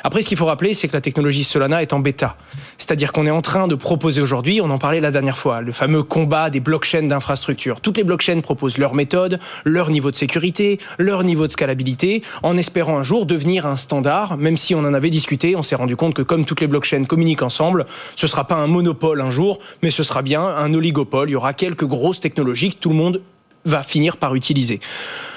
Après, 0.02 0.22
ce 0.22 0.28
qu'il 0.28 0.38
faut 0.38 0.46
rappeler, 0.46 0.72
c'est 0.72 0.88
que 0.88 0.94
la 0.94 1.02
technologie 1.02 1.44
Solana 1.44 1.82
est 1.82 1.92
en 1.92 2.00
bêta. 2.00 2.36
C'est-à-dire 2.78 3.12
qu'on 3.12 3.26
est 3.26 3.30
en 3.30 3.42
train 3.42 3.68
de 3.68 3.74
proposer 3.74 4.22
aujourd'hui, 4.22 4.60
on 4.62 4.70
en 4.70 4.78
parlait 4.78 5.00
la 5.00 5.10
dernière 5.10 5.36
fois, 5.36 5.60
le 5.60 5.72
fameux 5.72 6.02
combat 6.02 6.48
des 6.48 6.60
blockchains 6.60 7.02
d'infrastructure. 7.02 7.82
Toutes 7.82 7.98
les 7.98 8.04
blockchains 8.04 8.40
proposent 8.40 8.78
leur 8.78 8.94
méthode, 8.94 9.40
leur 9.64 9.90
niveau 9.90 10.10
de 10.10 10.16
sécurité, 10.16 10.80
leur 10.98 11.22
niveau 11.22 11.46
de 11.46 11.52
scalabilité, 11.52 12.22
en 12.42 12.56
espérant 12.56 12.98
un 12.98 13.02
jour 13.02 13.26
devenir 13.26 13.66
un 13.66 13.76
standard, 13.76 14.38
même 14.38 14.56
si 14.56 14.74
on 14.74 14.80
en 14.80 14.94
avait 14.94 15.10
discuté, 15.10 15.54
on 15.54 15.62
s'est 15.62 15.76
rendu 15.76 15.96
compte 15.96 16.14
que 16.14 16.22
comme 16.22 16.46
toutes 16.46 16.62
les 16.62 16.66
blockchains 16.66 17.04
communiquent 17.04 17.42
ensemble, 17.42 17.84
ce 18.16 18.26
sera 18.26 18.46
pas 18.46 18.56
un 18.56 18.66
monopole 18.66 19.20
un 19.20 19.30
jour, 19.30 19.58
mais 19.82 19.90
ce 19.90 20.02
sera 20.02 20.22
bien 20.22 20.42
un 20.42 20.72
oligopole. 20.72 21.28
Il 21.28 21.32
y 21.32 21.36
aura 21.36 21.52
quelques 21.52 21.84
grosses 21.86 22.20
technologies 22.20 22.70
que 22.70 22.78
tout 22.78 22.88
le 22.88 22.96
monde 22.96 23.20
va 23.64 23.82
finir 23.82 24.16
par 24.16 24.34
utiliser. 24.34 24.80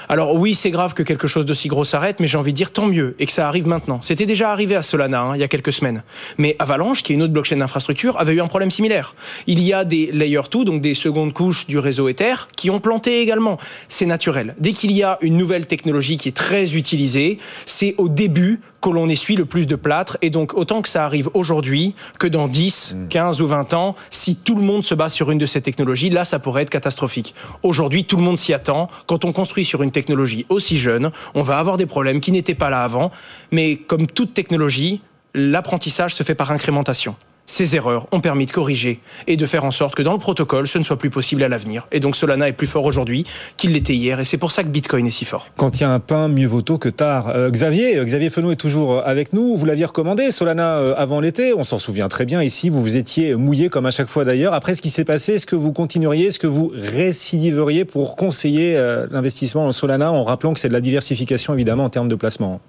Alors 0.08 0.34
oui, 0.34 0.54
c'est 0.54 0.70
grave 0.70 0.94
que 0.94 1.02
quelque 1.02 1.26
chose 1.26 1.46
d'aussi 1.46 1.68
gros 1.68 1.84
s'arrête, 1.84 2.20
mais 2.20 2.26
j'ai 2.26 2.38
envie 2.38 2.52
de 2.52 2.56
dire 2.56 2.72
tant 2.72 2.86
mieux 2.86 3.14
et 3.18 3.26
que 3.26 3.32
ça 3.32 3.48
arrive 3.48 3.66
maintenant. 3.66 4.00
C'était 4.02 4.26
déjà 4.26 4.50
arrivé 4.50 4.76
à 4.76 4.82
Solana 4.82 5.22
hein, 5.22 5.36
il 5.36 5.40
y 5.40 5.44
a 5.44 5.48
quelques 5.48 5.72
semaines. 5.72 6.02
Mais 6.38 6.56
Avalanche, 6.58 7.02
qui 7.02 7.12
est 7.12 7.14
une 7.14 7.22
autre 7.22 7.32
blockchain 7.32 7.56
d'infrastructure, 7.56 8.18
avait 8.18 8.34
eu 8.34 8.40
un 8.40 8.46
problème 8.46 8.70
similaire. 8.70 9.14
Il 9.46 9.60
y 9.60 9.72
a 9.72 9.84
des 9.84 10.10
layer 10.12 10.40
2, 10.50 10.64
donc 10.64 10.80
des 10.80 10.94
secondes 10.94 11.32
couches 11.32 11.66
du 11.66 11.78
réseau 11.78 12.08
Ether, 12.08 12.34
qui 12.56 12.70
ont 12.70 12.80
planté 12.80 13.20
également. 13.20 13.58
C'est 13.88 14.06
naturel. 14.06 14.54
Dès 14.58 14.72
qu'il 14.72 14.92
y 14.92 15.02
a 15.02 15.18
une 15.20 15.36
nouvelle 15.36 15.66
technologie 15.66 16.16
qui 16.16 16.28
est 16.28 16.36
très 16.36 16.74
utilisée, 16.76 17.38
c'est 17.66 17.94
au 17.98 18.08
début 18.08 18.60
que 18.84 18.90
l'on 18.90 19.08
essuie 19.08 19.34
le 19.34 19.46
plus 19.46 19.66
de 19.66 19.76
plâtre. 19.76 20.18
Et 20.20 20.28
donc, 20.28 20.52
autant 20.54 20.82
que 20.82 20.90
ça 20.90 21.06
arrive 21.06 21.30
aujourd'hui, 21.32 21.94
que 22.18 22.26
dans 22.26 22.48
10, 22.48 22.96
15 23.08 23.40
ou 23.40 23.46
20 23.46 23.72
ans, 23.72 23.96
si 24.10 24.36
tout 24.36 24.54
le 24.54 24.62
monde 24.62 24.84
se 24.84 24.94
base 24.94 25.14
sur 25.14 25.30
une 25.30 25.38
de 25.38 25.46
ces 25.46 25.62
technologies, 25.62 26.10
là, 26.10 26.26
ça 26.26 26.38
pourrait 26.38 26.62
être 26.62 26.70
catastrophique. 26.70 27.34
Aujourd'hui, 27.62 28.04
tout 28.04 28.18
le 28.18 28.22
monde 28.22 28.36
s'y 28.36 28.52
attend. 28.52 28.88
Quand 29.06 29.24
on 29.24 29.32
construit 29.32 29.64
sur 29.64 29.82
une 29.82 29.90
technologie 29.94 30.44
aussi 30.50 30.78
jeune, 30.78 31.10
on 31.34 31.42
va 31.42 31.58
avoir 31.58 31.78
des 31.78 31.86
problèmes 31.86 32.20
qui 32.20 32.32
n'étaient 32.32 32.54
pas 32.54 32.68
là 32.68 32.82
avant. 32.82 33.10
Mais 33.50 33.76
comme 33.76 34.06
toute 34.06 34.34
technologie, 34.34 35.00
l'apprentissage 35.32 36.14
se 36.14 36.22
fait 36.22 36.34
par 36.34 36.50
incrémentation 36.50 37.16
ces 37.46 37.76
erreurs 37.76 38.06
ont 38.12 38.20
permis 38.20 38.46
de 38.46 38.50
corriger 38.50 39.00
et 39.26 39.36
de 39.36 39.46
faire 39.46 39.64
en 39.64 39.70
sorte 39.70 39.94
que 39.94 40.02
dans 40.02 40.12
le 40.12 40.18
protocole, 40.18 40.66
ce 40.66 40.78
ne 40.78 40.84
soit 40.84 40.98
plus 40.98 41.10
possible 41.10 41.42
à 41.42 41.48
l'avenir. 41.48 41.86
Et 41.92 42.00
donc 42.00 42.16
Solana 42.16 42.48
est 42.48 42.52
plus 42.52 42.66
fort 42.66 42.84
aujourd'hui 42.84 43.24
qu'il 43.56 43.72
l'était 43.72 43.94
hier, 43.94 44.20
et 44.20 44.24
c'est 44.24 44.38
pour 44.38 44.52
ça 44.52 44.62
que 44.62 44.68
Bitcoin 44.68 45.06
est 45.06 45.10
si 45.10 45.24
fort. 45.24 45.48
Quand 45.56 45.78
il 45.78 45.82
y 45.82 45.84
a 45.84 45.90
un 45.90 46.00
pain, 46.00 46.28
mieux 46.28 46.46
vaut 46.46 46.62
tôt 46.62 46.78
que 46.78 46.88
tard. 46.88 47.28
Euh, 47.28 47.50
Xavier, 47.50 48.04
Xavier 48.04 48.30
Fenot 48.30 48.52
est 48.52 48.56
toujours 48.56 49.02
avec 49.04 49.32
nous. 49.32 49.56
Vous 49.56 49.66
l'aviez 49.66 49.84
recommandé, 49.84 50.30
Solana, 50.30 50.78
euh, 50.78 50.94
avant 50.96 51.20
l'été. 51.20 51.52
On 51.54 51.64
s'en 51.64 51.78
souvient 51.78 52.08
très 52.08 52.24
bien 52.24 52.42
ici. 52.42 52.68
Vous 52.68 52.82
vous 52.82 52.96
étiez 52.96 53.34
mouillé 53.34 53.68
comme 53.68 53.86
à 53.86 53.90
chaque 53.90 54.08
fois 54.08 54.24
d'ailleurs. 54.24 54.54
Après 54.54 54.74
ce 54.74 54.82
qui 54.82 54.90
s'est 54.90 55.04
passé, 55.04 55.34
est-ce 55.34 55.46
que 55.46 55.56
vous 55.56 55.72
continueriez, 55.72 56.26
est-ce 56.26 56.38
que 56.38 56.46
vous 56.46 56.72
récidiveriez 56.74 57.84
pour 57.84 58.16
conseiller 58.16 58.76
euh, 58.76 59.06
l'investissement 59.10 59.66
en 59.66 59.72
Solana 59.72 60.12
en 60.12 60.24
rappelant 60.24 60.54
que 60.54 60.60
c'est 60.60 60.68
de 60.68 60.72
la 60.72 60.80
diversification 60.80 61.54
évidemment 61.54 61.84
en 61.84 61.90
termes 61.90 62.08
de 62.08 62.14
placement? 62.14 62.60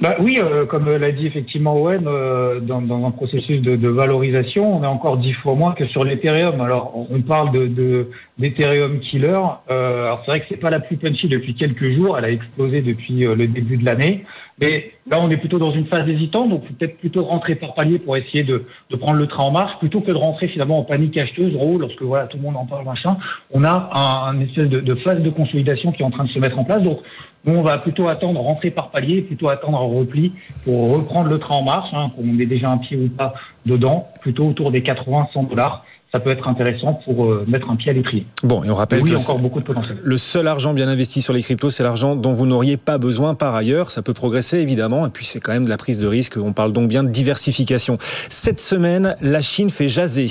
Bah 0.00 0.16
oui, 0.18 0.38
euh, 0.38 0.66
comme 0.66 0.90
l'a 0.90 1.12
dit 1.12 1.26
effectivement 1.26 1.76
Owen, 1.76 2.04
euh, 2.06 2.60
dans, 2.60 2.82
dans, 2.82 3.06
un 3.06 3.10
processus 3.12 3.62
de, 3.62 3.76
de, 3.76 3.88
valorisation, 3.88 4.76
on 4.76 4.82
est 4.82 4.88
encore 4.88 5.18
dix 5.18 5.32
fois 5.34 5.54
moins 5.54 5.72
que 5.72 5.86
sur 5.86 6.04
l'Ethereum. 6.04 6.60
Alors, 6.60 7.06
on 7.10 7.20
parle 7.22 7.52
de 7.52 8.08
d'Ethereum 8.38 8.98
killer. 9.00 9.38
Euh, 9.70 10.06
alors, 10.06 10.22
c'est 10.24 10.30
vrai 10.32 10.40
que 10.40 10.46
c'est 10.48 10.56
pas 10.56 10.70
la 10.70 10.80
plus 10.80 10.96
punchy 10.96 11.28
depuis 11.28 11.54
quelques 11.54 11.90
jours. 11.92 12.18
Elle 12.18 12.24
a 12.24 12.30
explosé 12.30 12.82
depuis 12.82 13.26
euh, 13.26 13.34
le 13.34 13.46
début 13.46 13.76
de 13.76 13.84
l'année. 13.84 14.24
Mais 14.60 14.92
là, 15.10 15.18
on 15.20 15.30
est 15.30 15.36
plutôt 15.36 15.58
dans 15.58 15.72
une 15.72 15.86
phase 15.86 16.08
hésitante, 16.08 16.48
donc 16.48 16.64
peut-être 16.64 16.98
plutôt 16.98 17.24
rentrer 17.24 17.56
par 17.56 17.74
palier 17.74 17.98
pour 17.98 18.16
essayer 18.16 18.44
de, 18.44 18.64
de, 18.90 18.96
prendre 18.96 19.18
le 19.18 19.26
train 19.26 19.44
en 19.44 19.50
marche, 19.50 19.78
plutôt 19.80 20.00
que 20.00 20.12
de 20.12 20.16
rentrer 20.16 20.46
finalement 20.46 20.78
en 20.78 20.84
panique 20.84 21.16
acheteuse, 21.18 21.52
gros, 21.52 21.76
lorsque 21.76 22.02
voilà 22.02 22.28
tout 22.28 22.36
le 22.36 22.44
monde 22.44 22.56
en 22.56 22.64
parle 22.64 22.84
machin. 22.84 23.16
On 23.52 23.64
a 23.64 23.90
un, 24.28 24.40
espèce 24.40 24.68
de, 24.68 24.78
de 24.78 24.94
phase 24.96 25.20
de 25.20 25.30
consolidation 25.30 25.90
qui 25.90 26.02
est 26.02 26.04
en 26.04 26.10
train 26.10 26.24
de 26.24 26.30
se 26.30 26.38
mettre 26.38 26.58
en 26.58 26.64
place. 26.64 26.82
Donc 26.82 27.00
nous, 27.46 27.54
on 27.54 27.62
va 27.62 27.78
plutôt 27.78 28.08
attendre, 28.08 28.40
rentrer 28.40 28.70
par 28.70 28.90
palier, 28.90 29.22
plutôt 29.22 29.48
attendre 29.48 29.78
un 29.78 29.98
repli 29.98 30.32
pour 30.64 30.92
reprendre 30.94 31.28
le 31.28 31.38
train 31.38 31.56
en 31.56 31.62
marche, 31.62 31.92
hein, 31.92 32.10
qu'on 32.16 32.38
ait 32.38 32.46
déjà 32.46 32.70
un 32.70 32.78
pied 32.78 32.96
ou 32.96 33.08
pas 33.08 33.34
dedans, 33.66 34.08
plutôt 34.20 34.46
autour 34.46 34.70
des 34.70 34.80
80-100 34.80 35.48
dollars 35.48 35.84
ça 36.14 36.20
peut 36.20 36.30
être 36.30 36.46
intéressant 36.46 37.00
pour 37.04 37.24
euh, 37.24 37.44
mettre 37.48 37.68
un 37.70 37.74
pied 37.74 37.90
à 37.90 37.92
l'étrier. 37.92 38.24
Bon, 38.44 38.62
et 38.62 38.70
on 38.70 38.76
rappelle 38.76 39.02
oui, 39.02 39.10
que 39.10 39.16
encore 39.16 39.40
beaucoup 39.40 39.58
de 39.58 39.64
potentiel. 39.64 39.98
le 40.00 40.16
seul 40.16 40.46
argent 40.46 40.72
bien 40.72 40.86
investi 40.86 41.20
sur 41.20 41.32
les 41.32 41.42
cryptos, 41.42 41.70
c'est 41.70 41.82
l'argent 41.82 42.14
dont 42.14 42.32
vous 42.32 42.46
n'auriez 42.46 42.76
pas 42.76 42.98
besoin 42.98 43.34
par 43.34 43.56
ailleurs. 43.56 43.90
Ça 43.90 44.00
peut 44.00 44.14
progresser 44.14 44.58
évidemment, 44.58 45.06
et 45.06 45.10
puis 45.10 45.24
c'est 45.24 45.40
quand 45.40 45.52
même 45.52 45.64
de 45.64 45.68
la 45.68 45.76
prise 45.76 45.98
de 45.98 46.06
risque. 46.06 46.36
On 46.36 46.52
parle 46.52 46.72
donc 46.72 46.86
bien 46.86 47.02
de 47.02 47.08
diversification. 47.08 47.98
Cette 48.28 48.60
semaine, 48.60 49.16
la 49.20 49.42
Chine 49.42 49.70
fait 49.70 49.88
jaser 49.88 50.28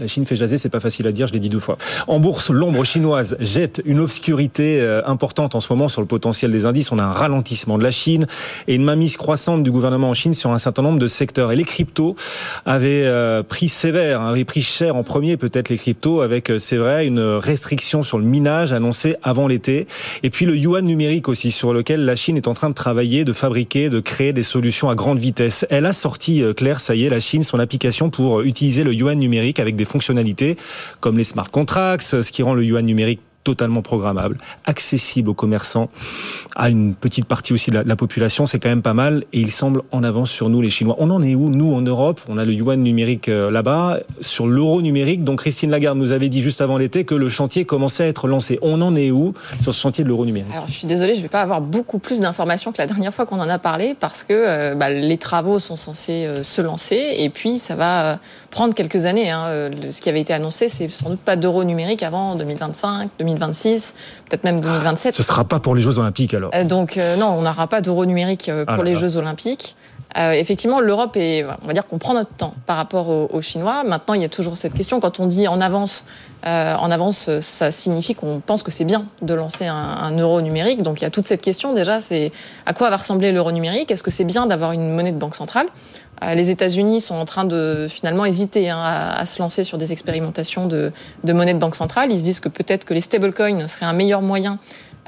La 0.00 0.08
Chine 0.08 0.26
fait 0.26 0.34
jaser, 0.34 0.58
c'est 0.58 0.70
pas 0.70 0.80
facile 0.80 1.06
à 1.06 1.12
dire, 1.12 1.28
je 1.28 1.32
l'ai 1.32 1.38
dit 1.38 1.48
deux 1.48 1.60
fois. 1.60 1.78
En 2.08 2.18
bourse, 2.18 2.50
l'ombre 2.50 2.82
chinoise 2.82 3.36
jette 3.38 3.80
une 3.84 4.00
obscurité 4.00 4.80
euh, 4.80 5.00
importante 5.06 5.54
en 5.54 5.60
ce 5.60 5.72
moment 5.72 5.86
sur 5.86 6.00
le 6.00 6.08
potentiel 6.08 6.50
des 6.50 6.66
indices. 6.66 6.90
On 6.90 6.98
a 6.98 7.04
un 7.04 7.12
ralentissement 7.12 7.78
de 7.78 7.84
la 7.84 7.92
Chine 7.92 8.26
et 8.66 8.74
une 8.74 8.82
mainmise 8.82 9.16
croissante 9.16 9.62
du 9.62 9.70
gouvernement 9.70 10.10
en 10.10 10.14
Chine 10.14 10.32
sur 10.32 10.50
un 10.50 10.58
certain 10.58 10.82
nombre 10.82 10.98
de 10.98 11.06
secteurs. 11.06 11.52
Et 11.52 11.56
les 11.56 11.62
cryptos 11.62 12.16
avaient 12.66 13.04
euh, 13.04 13.44
pris 13.44 13.68
sévère, 13.68 14.20
hein, 14.20 14.30
avaient 14.30 14.44
pris 14.44 14.62
cher 14.62 14.96
en 14.96 15.04
premier 15.04 15.36
peut-être 15.36 15.68
les 15.68 15.78
cryptos 15.78 16.22
avec, 16.22 16.50
euh, 16.50 16.58
c'est 16.58 16.76
vrai, 16.76 17.06
une 17.06 17.20
restriction 17.20 18.02
sur 18.02 18.18
le 18.18 18.24
minage 18.24 18.72
annoncée 18.72 19.14
avant 19.22 19.46
l'été. 19.46 19.86
Et 20.24 20.30
puis 20.30 20.44
le 20.44 20.56
yuan 20.56 20.84
numérique 20.84 21.28
aussi, 21.28 21.52
sur 21.52 21.72
lequel 21.72 22.04
la 22.04 22.16
Chine 22.16 22.36
est 22.36 22.48
en 22.48 22.54
train 22.54 22.68
de 22.68 22.74
travailler, 22.74 23.22
de 23.22 23.32
fabriquer, 23.32 23.90
de 23.90 24.00
créer 24.00 24.32
des 24.32 24.42
solutions 24.42 24.90
à 24.90 24.96
grande 24.96 25.20
vitesse. 25.20 25.64
Elle 25.70 25.86
a 25.86 25.92
sorti, 25.92 26.42
Claire, 26.56 26.80
ça 26.80 26.96
y 26.96 27.04
est, 27.04 27.10
la 27.10 27.20
Chine, 27.20 27.44
son 27.44 27.60
application 27.60 28.10
pour 28.10 28.40
utiliser 28.40 28.82
le 28.82 28.92
yuan 28.92 29.16
numérique 29.16 29.60
avec 29.60 29.76
des 29.76 29.83
fonctionnalités 29.84 30.56
comme 31.00 31.18
les 31.18 31.24
smart 31.24 31.50
contracts, 31.50 32.02
ce 32.02 32.32
qui 32.32 32.42
rend 32.42 32.54
le 32.54 32.64
yuan 32.64 32.84
numérique 32.84 33.20
totalement 33.44 33.82
programmable, 33.82 34.38
accessible 34.64 35.28
aux 35.28 35.34
commerçants, 35.34 35.90
à 36.56 36.70
une 36.70 36.94
petite 36.94 37.26
partie 37.26 37.52
aussi 37.52 37.70
de 37.70 37.78
la, 37.78 37.96
population, 37.96 38.46
c'est 38.46 38.58
quand 38.58 38.70
même 38.70 38.82
pas 38.82 38.94
mal. 38.94 39.24
Et 39.32 39.40
il 39.40 39.50
semble 39.50 39.82
en 39.92 40.02
avance 40.02 40.30
sur 40.30 40.48
nous, 40.48 40.60
les 40.60 40.70
Chinois. 40.70 40.96
On 40.98 41.10
en 41.10 41.22
est 41.22 41.34
où, 41.34 41.50
nous, 41.50 41.72
en 41.72 41.82
Europe? 41.82 42.20
On 42.28 42.38
a 42.38 42.44
le 42.44 42.52
yuan 42.52 42.82
numérique 42.82 43.28
euh, 43.28 43.50
là-bas, 43.50 44.00
sur 44.20 44.46
l'euro 44.46 44.82
numérique. 44.82 45.22
Donc 45.22 45.40
Christine 45.40 45.70
Lagarde 45.70 45.98
nous 45.98 46.12
avait 46.12 46.28
dit 46.28 46.42
juste 46.42 46.60
avant 46.60 46.78
l'été 46.78 47.04
que 47.04 47.14
le 47.14 47.28
chantier 47.28 47.64
commençait 47.64 48.04
à 48.04 48.06
être 48.08 48.26
lancé. 48.26 48.58
On 48.62 48.80
en 48.80 48.96
est 48.96 49.10
où 49.10 49.34
sur 49.60 49.74
ce 49.74 49.80
chantier 49.80 50.02
de 50.02 50.08
l'euro 50.08 50.24
numérique? 50.24 50.52
Alors 50.52 50.66
je 50.66 50.72
suis 50.72 50.86
désolée, 50.86 51.14
je 51.14 51.18
ne 51.18 51.24
vais 51.24 51.28
pas 51.28 51.42
avoir 51.42 51.60
beaucoup 51.60 51.98
plus 51.98 52.20
d'informations 52.20 52.72
que 52.72 52.78
la 52.78 52.86
dernière 52.86 53.12
fois 53.12 53.26
qu'on 53.26 53.40
en 53.40 53.48
a 53.48 53.58
parlé, 53.58 53.94
parce 53.98 54.24
que 54.24 54.32
euh, 54.32 54.74
bah, 54.74 54.90
les 54.90 55.18
travaux 55.18 55.58
sont 55.58 55.76
censés 55.76 56.24
euh, 56.26 56.42
se 56.42 56.62
lancer, 56.62 57.16
et 57.18 57.28
puis 57.28 57.58
ça 57.58 57.76
va 57.76 58.18
prendre 58.50 58.74
quelques 58.74 59.04
années. 59.06 59.30
Hein. 59.30 59.70
Ce 59.90 60.00
qui 60.00 60.08
avait 60.08 60.20
été 60.20 60.32
annoncé, 60.32 60.68
c'est 60.68 60.88
sans 60.88 61.10
doute 61.10 61.20
pas 61.20 61.36
d'euro 61.36 61.64
numérique 61.64 62.02
avant 62.02 62.34
2025, 62.36 63.10
2026. 63.18 63.33
2026, 63.34 63.94
peut-être 64.28 64.44
même 64.44 64.60
2027. 64.60 65.14
Ce 65.14 65.22
ne 65.22 65.24
sera 65.24 65.44
pas 65.44 65.60
pour 65.60 65.74
les 65.74 65.82
Jeux 65.82 65.98
Olympiques 65.98 66.34
alors 66.34 66.50
euh, 66.54 66.64
Donc 66.64 66.96
euh, 66.96 67.16
non, 67.16 67.26
on 67.38 67.42
n'aura 67.42 67.66
pas 67.66 67.80
d'euro 67.80 68.06
numérique 68.06 68.48
euh, 68.48 68.64
pour 68.64 68.80
ah 68.80 68.84
les 68.84 68.96
Jeux 68.96 69.16
Olympiques. 69.16 69.76
effectivement, 70.16 70.80
l'Europe 70.80 71.16
est, 71.16 71.44
on 71.62 71.66
va 71.66 71.72
dire 71.72 71.86
qu'on 71.86 71.98
prend 71.98 72.14
notre 72.14 72.30
temps 72.30 72.54
par 72.66 72.76
rapport 72.76 73.08
aux, 73.08 73.42
Chinois. 73.42 73.82
Maintenant, 73.84 74.14
il 74.14 74.22
y 74.22 74.24
a 74.24 74.28
toujours 74.28 74.56
cette 74.56 74.74
question. 74.74 75.00
Quand 75.00 75.18
on 75.18 75.26
dit 75.26 75.48
en 75.48 75.60
avance, 75.60 76.04
en 76.44 76.90
avance, 76.90 77.40
ça 77.40 77.72
signifie 77.72 78.14
qu'on 78.14 78.38
pense 78.38 78.62
que 78.62 78.70
c'est 78.70 78.84
bien 78.84 79.06
de 79.22 79.34
lancer 79.34 79.66
un, 79.66 79.74
un, 79.74 80.16
euro 80.16 80.40
numérique. 80.40 80.82
Donc, 80.82 81.00
il 81.00 81.02
y 81.02 81.06
a 81.06 81.10
toute 81.10 81.26
cette 81.26 81.42
question 81.42 81.72
déjà. 81.72 82.00
C'est 82.00 82.30
à 82.64 82.74
quoi 82.74 82.90
va 82.90 82.98
ressembler 82.98 83.32
l'euro 83.32 83.50
numérique? 83.50 83.90
Est-ce 83.90 84.04
que 84.04 84.12
c'est 84.12 84.24
bien 84.24 84.46
d'avoir 84.46 84.70
une 84.70 84.88
monnaie 84.94 85.10
de 85.10 85.18
banque 85.18 85.34
centrale? 85.34 85.66
Les 86.34 86.50
États-Unis 86.50 87.00
sont 87.00 87.14
en 87.14 87.24
train 87.24 87.44
de 87.44 87.86
finalement 87.90 88.24
hésiter 88.24 88.70
hein, 88.70 88.78
à, 88.78 89.26
se 89.26 89.40
lancer 89.40 89.64
sur 89.64 89.78
des 89.78 89.92
expérimentations 89.92 90.66
de, 90.66 90.92
monnaie 91.26 91.54
de 91.54 91.58
banque 91.58 91.74
centrale. 91.74 92.10
Ils 92.12 92.18
se 92.18 92.22
disent 92.22 92.40
que 92.40 92.48
peut-être 92.48 92.84
que 92.84 92.94
les 92.94 93.00
stablecoins 93.00 93.66
seraient 93.66 93.86
un 93.86 93.92
meilleur 93.92 94.22
moyen 94.22 94.58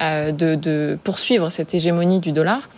euh, 0.00 0.32
de, 0.32 0.98
poursuivre 1.02 1.50
cette 1.50 1.74
hégémonie 1.74 2.20
du 2.20 2.32
dollar. 2.32 2.68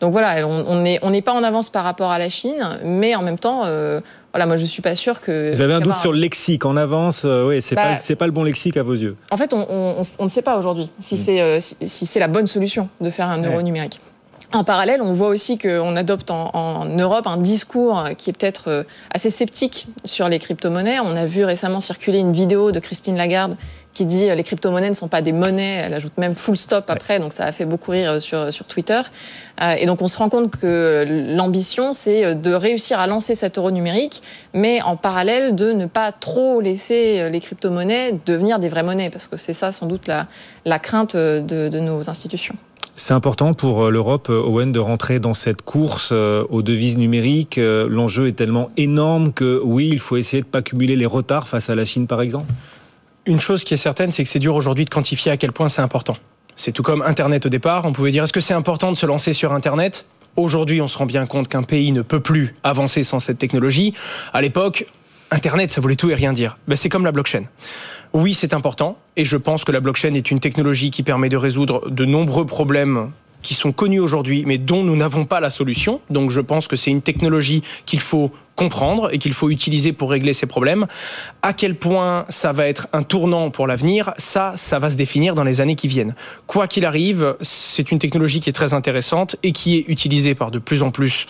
Donc 0.00 0.12
voilà, 0.12 0.46
on 0.46 0.82
n'est 0.82 1.22
pas 1.22 1.32
en 1.32 1.42
avance 1.42 1.70
par 1.70 1.84
rapport 1.84 2.10
à 2.10 2.18
la 2.18 2.28
Chine, 2.28 2.78
mais 2.84 3.14
en 3.14 3.22
même 3.22 3.38
temps, 3.38 3.62
euh, 3.64 4.00
voilà, 4.34 4.44
moi 4.44 4.56
je 4.58 4.66
suis 4.66 4.82
pas 4.82 4.94
sûr 4.94 5.22
que. 5.22 5.52
Vous 5.54 5.62
avez 5.62 5.72
un 5.72 5.80
doute 5.80 5.96
sur 5.96 6.12
le 6.12 6.18
lexique 6.18 6.66
en 6.66 6.76
avance, 6.76 7.24
oui, 7.24 7.62
c'est 7.62 7.76
bah, 7.76 7.96
pas 8.06 8.16
pas 8.16 8.26
le 8.26 8.32
bon 8.32 8.44
lexique 8.44 8.76
à 8.76 8.82
vos 8.82 8.92
yeux. 8.92 9.16
En 9.30 9.38
fait, 9.38 9.54
on, 9.54 10.02
ne 10.20 10.28
sait 10.28 10.42
pas 10.42 10.58
aujourd'hui 10.58 10.90
si 10.98 11.14
mm. 11.14 11.60
c'est 11.60 11.86
si, 11.86 12.18
la 12.18 12.28
bonne 12.28 12.46
solution 12.46 12.90
de 13.00 13.08
faire 13.08 13.30
un 13.30 13.40
euro 13.42 13.62
numérique. 13.62 14.00
En 14.56 14.64
parallèle, 14.64 15.02
on 15.02 15.12
voit 15.12 15.28
aussi 15.28 15.58
qu'on 15.58 15.96
adopte 15.96 16.30
en, 16.30 16.86
Europe 16.86 17.26
un 17.26 17.36
discours 17.36 18.08
qui 18.16 18.30
est 18.30 18.32
peut-être 18.32 18.68
euh, 18.68 18.82
assez 19.12 19.28
sceptique 19.28 19.86
sur 20.02 20.30
les 20.30 20.38
crypto-monnaies. 20.38 20.98
On 21.00 21.14
a 21.14 21.26
vu 21.26 21.44
récemment 21.44 21.78
circuler 21.78 22.20
une 22.20 22.32
vidéo 22.32 22.72
de 22.72 22.80
Christine 22.80 23.18
Lagarde 23.18 23.58
qui 23.92 24.06
dit 24.06 24.30
euh, 24.30 24.34
les 24.34 24.42
crypto-monnaies 24.42 24.88
ne 24.88 24.94
sont 24.94 25.08
pas 25.08 25.20
des 25.20 25.32
monnaies. 25.32 25.82
Elle 25.84 25.92
ajoute 25.92 26.16
même 26.16 26.34
full 26.34 26.56
stop 26.56 26.88
après, 26.88 27.18
donc 27.18 27.34
ça 27.34 27.44
a 27.44 27.52
fait 27.52 27.66
beaucoup 27.66 27.90
rire 27.90 28.12
euh, 28.12 28.20
sur, 28.20 28.50
sur 28.50 28.66
Twitter. 28.66 29.02
Et 29.78 29.84
donc 29.84 30.00
on 30.00 30.08
se 30.08 30.16
rend 30.16 30.30
compte 30.30 30.56
que 30.56 31.04
l'ambition, 31.34 31.92
c'est 31.92 32.34
de 32.34 32.52
réussir 32.54 32.98
à 32.98 33.06
lancer 33.06 33.34
cet 33.34 33.58
euro 33.58 33.70
numérique, 33.70 34.22
mais 34.54 34.80
en 34.82 34.96
parallèle 34.96 35.54
de 35.54 35.72
ne 35.72 35.84
pas 35.84 36.12
trop 36.12 36.62
laisser 36.62 37.28
les 37.30 37.40
crypto-monnaies 37.40 38.20
devenir 38.24 38.58
des 38.58 38.70
vraies 38.70 38.82
monnaies, 38.82 39.10
parce 39.10 39.28
que 39.28 39.36
c'est 39.36 39.54
ça 39.54 39.72
sans 39.72 39.86
doute 39.86 40.06
la, 40.06 40.26
la 40.66 40.78
crainte 40.78 41.16
de, 41.16 41.40
de 41.40 41.78
nos 41.78 42.10
institutions. 42.10 42.56
C'est 42.98 43.12
important 43.12 43.52
pour 43.52 43.84
euh, 43.84 43.90
l'Europe, 43.90 44.28
euh, 44.30 44.42
Owen, 44.42 44.72
de 44.72 44.78
rentrer 44.78 45.20
dans 45.20 45.34
cette 45.34 45.60
course 45.60 46.08
euh, 46.12 46.46
aux 46.48 46.62
devises 46.62 46.96
numériques. 46.96 47.60
L'enjeu 47.60 48.26
est 48.26 48.32
tellement 48.32 48.70
énorme 48.78 49.34
que 49.34 49.60
oui, 49.62 49.90
il 49.92 49.98
faut 49.98 50.16
essayer 50.16 50.40
de 50.40 50.46
ne 50.46 50.50
pas 50.50 50.62
cumuler 50.62 50.96
les 50.96 51.04
retards 51.04 51.46
face 51.46 51.68
à 51.68 51.74
la 51.74 51.84
Chine, 51.84 52.06
par 52.06 52.22
exemple. 52.22 52.50
Une 53.26 53.38
chose 53.38 53.64
qui 53.64 53.74
est 53.74 53.76
certaine, 53.76 54.12
c'est 54.12 54.24
que 54.24 54.30
c'est 54.30 54.38
dur 54.38 54.56
aujourd'hui 54.56 54.86
de 54.86 54.90
quantifier 54.90 55.30
à 55.30 55.36
quel 55.36 55.52
point 55.52 55.68
c'est 55.68 55.82
important. 55.82 56.16
C'est 56.56 56.72
tout 56.72 56.82
comme 56.82 57.02
Internet 57.02 57.44
au 57.44 57.48
départ. 57.50 57.84
On 57.84 57.92
pouvait 57.92 58.12
dire 58.12 58.24
est-ce 58.24 58.32
que 58.32 58.40
c'est 58.40 58.54
important 58.54 58.92
de 58.92 58.96
se 58.96 59.04
lancer 59.04 59.34
sur 59.34 59.52
Internet? 59.52 60.06
Aujourd'hui, 60.36 60.80
on 60.80 60.88
se 60.88 60.96
rend 60.96 61.06
bien 61.06 61.26
compte 61.26 61.48
qu'un 61.48 61.64
pays 61.64 61.92
ne 61.92 62.00
peut 62.00 62.20
plus 62.20 62.54
avancer 62.62 63.04
sans 63.04 63.20
cette 63.20 63.36
technologie. 63.36 63.92
À 64.32 64.40
l'époque, 64.40 64.86
Internet, 65.30 65.70
ça 65.70 65.80
voulait 65.80 65.96
tout 65.96 66.08
et 66.10 66.14
rien 66.14 66.32
dire. 66.32 66.56
Ben, 66.68 66.76
c'est 66.76 66.88
comme 66.88 67.04
la 67.04 67.12
blockchain. 67.12 67.42
Oui, 68.12 68.34
c'est 68.34 68.54
important, 68.54 68.96
et 69.16 69.24
je 69.24 69.36
pense 69.36 69.64
que 69.64 69.72
la 69.72 69.80
blockchain 69.80 70.14
est 70.14 70.30
une 70.30 70.40
technologie 70.40 70.90
qui 70.90 71.02
permet 71.02 71.28
de 71.28 71.36
résoudre 71.36 71.90
de 71.90 72.04
nombreux 72.04 72.46
problèmes 72.46 73.10
qui 73.42 73.54
sont 73.54 73.70
connus 73.70 74.00
aujourd'hui, 74.00 74.44
mais 74.44 74.58
dont 74.58 74.82
nous 74.82 74.96
n'avons 74.96 75.24
pas 75.24 75.40
la 75.40 75.50
solution. 75.50 76.00
Donc 76.10 76.30
je 76.30 76.40
pense 76.40 76.66
que 76.66 76.74
c'est 76.74 76.90
une 76.90 77.02
technologie 77.02 77.62
qu'il 77.84 78.00
faut 78.00 78.32
comprendre 78.56 79.10
et 79.12 79.18
qu'il 79.18 79.34
faut 79.34 79.50
utiliser 79.50 79.92
pour 79.92 80.10
régler 80.10 80.32
ces 80.32 80.46
problèmes. 80.46 80.86
À 81.42 81.52
quel 81.52 81.76
point 81.76 82.24
ça 82.28 82.52
va 82.52 82.66
être 82.66 82.88
un 82.92 83.04
tournant 83.04 83.50
pour 83.50 83.66
l'avenir, 83.66 84.12
ça, 84.16 84.54
ça 84.56 84.78
va 84.78 84.90
se 84.90 84.96
définir 84.96 85.34
dans 85.34 85.44
les 85.44 85.60
années 85.60 85.76
qui 85.76 85.86
viennent. 85.86 86.16
Quoi 86.46 86.66
qu'il 86.66 86.84
arrive, 86.84 87.36
c'est 87.40 87.92
une 87.92 87.98
technologie 87.98 88.40
qui 88.40 88.50
est 88.50 88.54
très 88.54 88.74
intéressante 88.74 89.36
et 89.42 89.52
qui 89.52 89.76
est 89.76 89.84
utilisée 89.88 90.34
par 90.34 90.50
de 90.50 90.58
plus 90.58 90.82
en 90.82 90.90
plus 90.90 91.26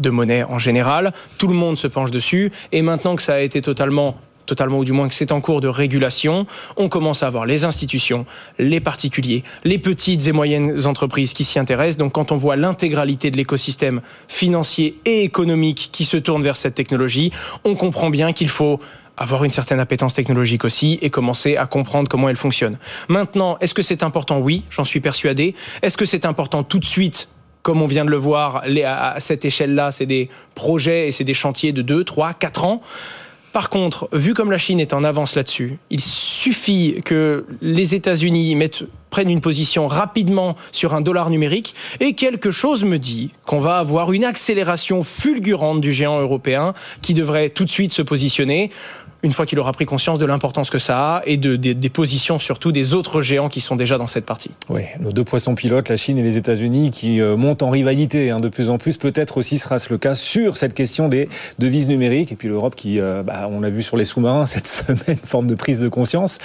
de 0.00 0.08
monnaie 0.08 0.44
en 0.44 0.58
général. 0.58 1.12
Tout 1.36 1.48
le 1.48 1.54
monde 1.54 1.76
se 1.76 1.86
penche 1.86 2.10
dessus. 2.10 2.50
Et 2.70 2.80
maintenant 2.80 3.14
que 3.16 3.22
ça 3.22 3.34
a 3.34 3.40
été 3.40 3.60
totalement 3.60 4.16
totalement 4.46 4.78
ou 4.78 4.84
du 4.84 4.92
moins 4.92 5.08
que 5.08 5.14
c'est 5.14 5.32
en 5.32 5.40
cours 5.40 5.60
de 5.60 5.68
régulation, 5.68 6.46
on 6.76 6.88
commence 6.88 7.22
à 7.22 7.26
avoir 7.26 7.46
les 7.46 7.64
institutions, 7.64 8.26
les 8.58 8.80
particuliers, 8.80 9.42
les 9.64 9.78
petites 9.78 10.26
et 10.26 10.32
moyennes 10.32 10.86
entreprises 10.86 11.32
qui 11.32 11.44
s'y 11.44 11.58
intéressent. 11.58 11.98
Donc 11.98 12.12
quand 12.12 12.32
on 12.32 12.36
voit 12.36 12.56
l'intégralité 12.56 13.30
de 13.30 13.36
l'écosystème 13.36 14.00
financier 14.28 14.98
et 15.04 15.22
économique 15.22 15.90
qui 15.92 16.04
se 16.04 16.16
tourne 16.16 16.42
vers 16.42 16.56
cette 16.56 16.74
technologie, 16.74 17.32
on 17.64 17.74
comprend 17.74 18.10
bien 18.10 18.32
qu'il 18.32 18.48
faut 18.48 18.80
avoir 19.16 19.44
une 19.44 19.50
certaine 19.50 19.78
appétence 19.78 20.14
technologique 20.14 20.64
aussi 20.64 20.98
et 21.02 21.10
commencer 21.10 21.56
à 21.56 21.66
comprendre 21.66 22.08
comment 22.08 22.28
elle 22.28 22.36
fonctionne. 22.36 22.78
Maintenant, 23.08 23.58
est-ce 23.60 23.74
que 23.74 23.82
c'est 23.82 24.02
important? 24.02 24.38
Oui, 24.38 24.64
j'en 24.70 24.84
suis 24.84 25.00
persuadé. 25.00 25.54
Est-ce 25.82 25.96
que 25.96 26.06
c'est 26.06 26.24
important 26.24 26.62
tout 26.62 26.78
de 26.78 26.84
suite? 26.84 27.28
Comme 27.62 27.80
on 27.82 27.86
vient 27.86 28.04
de 28.04 28.10
le 28.10 28.16
voir, 28.16 28.64
à 28.84 29.20
cette 29.20 29.44
échelle-là, 29.44 29.92
c'est 29.92 30.06
des 30.06 30.28
projets 30.56 31.08
et 31.08 31.12
c'est 31.12 31.24
des 31.24 31.34
chantiers 31.34 31.72
de 31.72 31.82
2, 31.82 32.02
3, 32.02 32.32
4 32.32 32.64
ans. 32.64 32.82
Par 33.52 33.68
contre, 33.68 34.08
vu 34.12 34.32
comme 34.32 34.50
la 34.50 34.58
Chine 34.58 34.80
est 34.80 34.94
en 34.94 35.04
avance 35.04 35.36
là-dessus, 35.36 35.78
il 35.90 36.00
suffit 36.00 37.00
que 37.04 37.44
les 37.60 37.94
États-Unis 37.94 38.56
prennent 39.12 39.30
une 39.30 39.40
position 39.40 39.86
rapidement 39.86 40.56
sur 40.72 40.94
un 40.94 41.00
dollar 41.00 41.30
numérique 41.30 41.76
et 42.00 42.14
quelque 42.14 42.50
chose 42.50 42.82
me 42.82 42.98
dit 42.98 43.30
qu'on 43.46 43.60
va 43.60 43.78
avoir 43.78 44.10
une 44.12 44.24
accélération 44.24 45.04
fulgurante 45.04 45.80
du 45.80 45.92
géant 45.92 46.20
européen 46.20 46.74
qui 47.02 47.14
devrait 47.14 47.50
tout 47.50 47.64
de 47.64 47.70
suite 47.70 47.92
se 47.92 48.02
positionner 48.02 48.70
une 49.22 49.32
fois 49.32 49.46
qu'il 49.46 49.58
aura 49.58 49.72
pris 49.72 49.86
conscience 49.86 50.18
de 50.18 50.26
l'importance 50.26 50.70
que 50.70 50.78
ça 50.78 51.16
a 51.16 51.22
et 51.26 51.36
de, 51.36 51.56
des 51.56 51.90
positions 51.90 52.38
surtout 52.38 52.72
des 52.72 52.94
autres 52.94 53.22
géants 53.22 53.48
qui 53.48 53.60
sont 53.60 53.76
déjà 53.76 53.98
dans 53.98 54.06
cette 54.06 54.26
partie. 54.26 54.50
Oui, 54.68 54.82
nos 55.00 55.12
deux 55.12 55.24
poissons 55.24 55.54
pilotes, 55.54 55.88
la 55.88 55.96
Chine 55.96 56.18
et 56.18 56.22
les 56.22 56.36
États-Unis, 56.36 56.90
qui 56.90 57.20
euh, 57.20 57.36
montent 57.36 57.62
en 57.62 57.70
rivalité 57.70 58.30
hein, 58.30 58.40
de 58.40 58.48
plus 58.48 58.68
en 58.68 58.78
plus. 58.78 58.96
Peut-être 58.96 59.38
aussi 59.38 59.58
sera-ce 59.58 59.90
le 59.90 59.98
cas 59.98 60.14
sur 60.14 60.56
cette 60.56 60.74
question 60.74 61.08
des 61.08 61.28
devises 61.58 61.88
numériques. 61.88 62.32
Et 62.32 62.36
puis 62.36 62.48
l'Europe 62.48 62.74
qui, 62.74 63.00
euh, 63.00 63.22
bah, 63.22 63.48
on 63.50 63.60
l'a 63.60 63.70
vu 63.70 63.82
sur 63.82 63.96
les 63.96 64.04
sous-marins 64.04 64.46
cette 64.46 64.66
semaine, 64.66 65.18
forme 65.24 65.46
de 65.46 65.54
prise 65.54 65.80
de 65.80 65.88
conscience, 65.88 66.38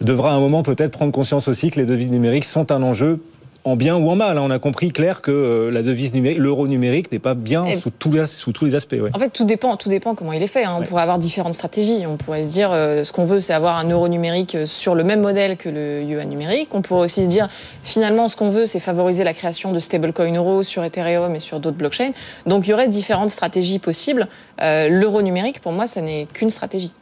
devra 0.00 0.32
à 0.32 0.34
un 0.34 0.40
moment 0.40 0.62
peut-être 0.62 0.90
prendre 0.90 1.12
conscience 1.12 1.46
aussi 1.48 1.70
que 1.70 1.78
les 1.78 1.86
devises 1.86 2.10
numériques 2.14 2.44
sont 2.44 2.72
un 2.72 2.82
enjeu 2.82 3.20
en 3.64 3.76
bien 3.76 3.96
ou 3.96 4.08
en 4.10 4.16
mal. 4.16 4.38
Hein. 4.38 4.42
On 4.44 4.50
a 4.50 4.58
compris 4.58 4.92
clair 4.92 5.22
que 5.22 5.30
euh, 5.30 5.70
la 5.70 5.82
devise 5.82 6.14
numérique, 6.14 6.38
l'euro 6.38 6.68
numérique 6.68 7.10
n'est 7.10 7.18
pas 7.18 7.34
bien 7.34 7.64
sous, 7.78 7.90
tous 7.90 8.12
les, 8.12 8.26
sous 8.26 8.52
tous 8.52 8.66
les 8.66 8.74
aspects. 8.74 8.96
En 9.14 9.18
fait, 9.18 9.30
tout 9.30 9.44
dépend, 9.44 9.76
tout 9.76 9.88
dépend 9.88 10.14
comment 10.14 10.32
il 10.32 10.42
est 10.42 10.48
fait. 10.48 10.64
Hein. 10.64 10.76
On 10.78 10.82
pourrait 10.82 11.02
avoir 11.02 11.18
différentes 11.18 11.54
stratégies. 11.54 12.06
On 12.06 12.16
pourrait 12.16 12.44
se 12.44 12.50
dire, 12.50 12.70
euh, 12.72 13.04
ce 13.04 13.12
qu'on 13.12 13.24
veut, 13.24 13.40
c'est 13.40 13.54
avoir 13.54 13.78
un 13.78 13.88
euro 13.88 14.08
numérique 14.08 14.54
euh, 14.54 14.66
sur 14.66 14.94
le 14.94 15.02
même 15.02 15.22
modèle 15.22 15.56
que 15.56 15.68
le 15.68 16.02
yuan 16.02 16.28
numérique. 16.28 16.68
On 16.74 16.82
pourrait 16.82 17.04
aussi 17.04 17.24
se 17.24 17.28
dire, 17.28 17.48
finalement, 17.82 18.28
ce 18.28 18.36
qu'on 18.36 18.50
veut, 18.50 18.66
c'est 18.66 18.80
favoriser 18.80 19.24
la 19.24 19.32
création 19.32 19.72
de 19.72 19.78
stablecoin 19.78 20.34
euro 20.34 20.62
sur 20.62 20.84
Ethereum 20.84 21.34
et 21.34 21.40
sur 21.40 21.58
d'autres 21.58 21.78
blockchains. 21.78 22.12
Donc, 22.46 22.66
il 22.66 22.70
y 22.70 22.74
aurait 22.74 22.88
différentes 22.88 23.30
stratégies 23.30 23.78
possibles. 23.78 24.28
l'euro 24.60 25.22
numérique, 25.22 25.60
pour 25.60 25.72
moi, 25.72 25.86
ça 25.86 26.00
n'est 26.00 26.26
qu'une 26.32 26.50
stratégie. 26.50 26.92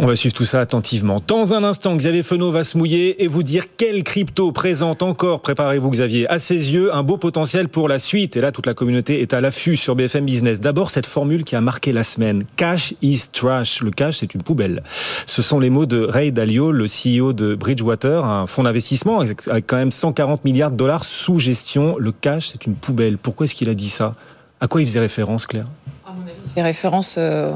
On 0.00 0.06
va 0.06 0.14
suivre 0.14 0.32
tout 0.32 0.44
ça 0.44 0.60
attentivement. 0.60 1.20
Dans 1.26 1.54
un 1.54 1.64
instant, 1.64 1.96
Xavier 1.96 2.22
Fenot 2.22 2.52
va 2.52 2.62
se 2.62 2.78
mouiller 2.78 3.24
et 3.24 3.26
vous 3.26 3.42
dire 3.42 3.64
quelle 3.76 4.04
crypto 4.04 4.52
présente 4.52 5.02
encore, 5.02 5.40
préparez-vous 5.40 5.90
Xavier, 5.90 6.28
à 6.28 6.38
ses 6.38 6.72
yeux 6.72 6.94
un 6.94 7.02
beau 7.02 7.16
potentiel 7.16 7.68
pour 7.68 7.88
la 7.88 7.98
suite. 7.98 8.36
Et 8.36 8.40
là, 8.40 8.52
toute 8.52 8.66
la 8.66 8.74
communauté 8.74 9.20
est 9.20 9.34
à 9.34 9.40
l'affût 9.40 9.76
sur 9.76 9.96
BFM 9.96 10.24
Business. 10.24 10.60
D'abord, 10.60 10.92
cette 10.92 11.06
formule 11.06 11.42
qui 11.42 11.56
a 11.56 11.60
marqué 11.60 11.90
la 11.90 12.04
semaine. 12.04 12.44
Cash 12.54 12.94
is 13.02 13.22
trash. 13.32 13.80
Le 13.82 13.90
cash, 13.90 14.18
c'est 14.18 14.34
une 14.34 14.42
poubelle. 14.42 14.84
Ce 15.26 15.42
sont 15.42 15.58
les 15.58 15.68
mots 15.68 15.86
de 15.86 16.04
Ray 16.04 16.30
Dalio, 16.30 16.70
le 16.70 16.86
CEO 16.86 17.32
de 17.32 17.56
Bridgewater, 17.56 18.24
un 18.24 18.46
fonds 18.46 18.62
d'investissement 18.62 19.18
avec 19.18 19.66
quand 19.66 19.76
même 19.76 19.90
140 19.90 20.44
milliards 20.44 20.70
de 20.70 20.76
dollars 20.76 21.04
sous 21.04 21.40
gestion. 21.40 21.96
Le 21.98 22.12
cash, 22.12 22.50
c'est 22.52 22.66
une 22.66 22.76
poubelle. 22.76 23.18
Pourquoi 23.18 23.46
est-ce 23.46 23.56
qu'il 23.56 23.68
a 23.68 23.74
dit 23.74 23.90
ça? 23.90 24.14
À 24.60 24.68
quoi 24.68 24.80
il 24.80 24.86
faisait 24.86 25.00
référence, 25.00 25.44
Claire? 25.44 25.66
Fait 26.48 26.62
référence 26.62 27.16
euh, 27.18 27.52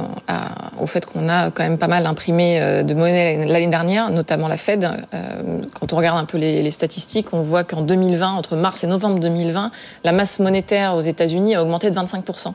au 0.81 0.87
fait 0.87 1.07
qu'on 1.07 1.29
a 1.29 1.51
quand 1.51 1.63
même 1.63 1.79
pas 1.79 1.89
mal 1.89 2.07
imprimé 2.07 2.61
euh, 2.61 2.83
de 2.83 2.95
monnaie 2.95 3.45
l'année 3.47 3.67
dernière, 3.67 4.11
notamment 4.11 4.49
la 4.49 4.57
Fed. 4.57 4.85
Euh, 4.85 5.61
quand 5.79 5.93
on 5.93 5.97
regarde 5.97 6.19
un 6.19 6.25
peu 6.25 6.39
les, 6.39 6.71
statistiques, 6.71 7.33
on 7.33 7.43
voit 7.43 7.65
qu'en 7.65 7.83
2020, 7.83 8.33
entre 8.33 8.57
mars 8.57 8.85
et 8.85 8.87
novembre 8.87 9.19
2020, 9.21 9.71
la 10.05 10.13
masse 10.13 10.39
monétaire 10.39 10.95
aux 10.95 11.01
États-Unis 11.01 11.55
a 11.55 11.63
augmenté 11.63 11.91
de 11.91 11.97
25% 11.97 12.55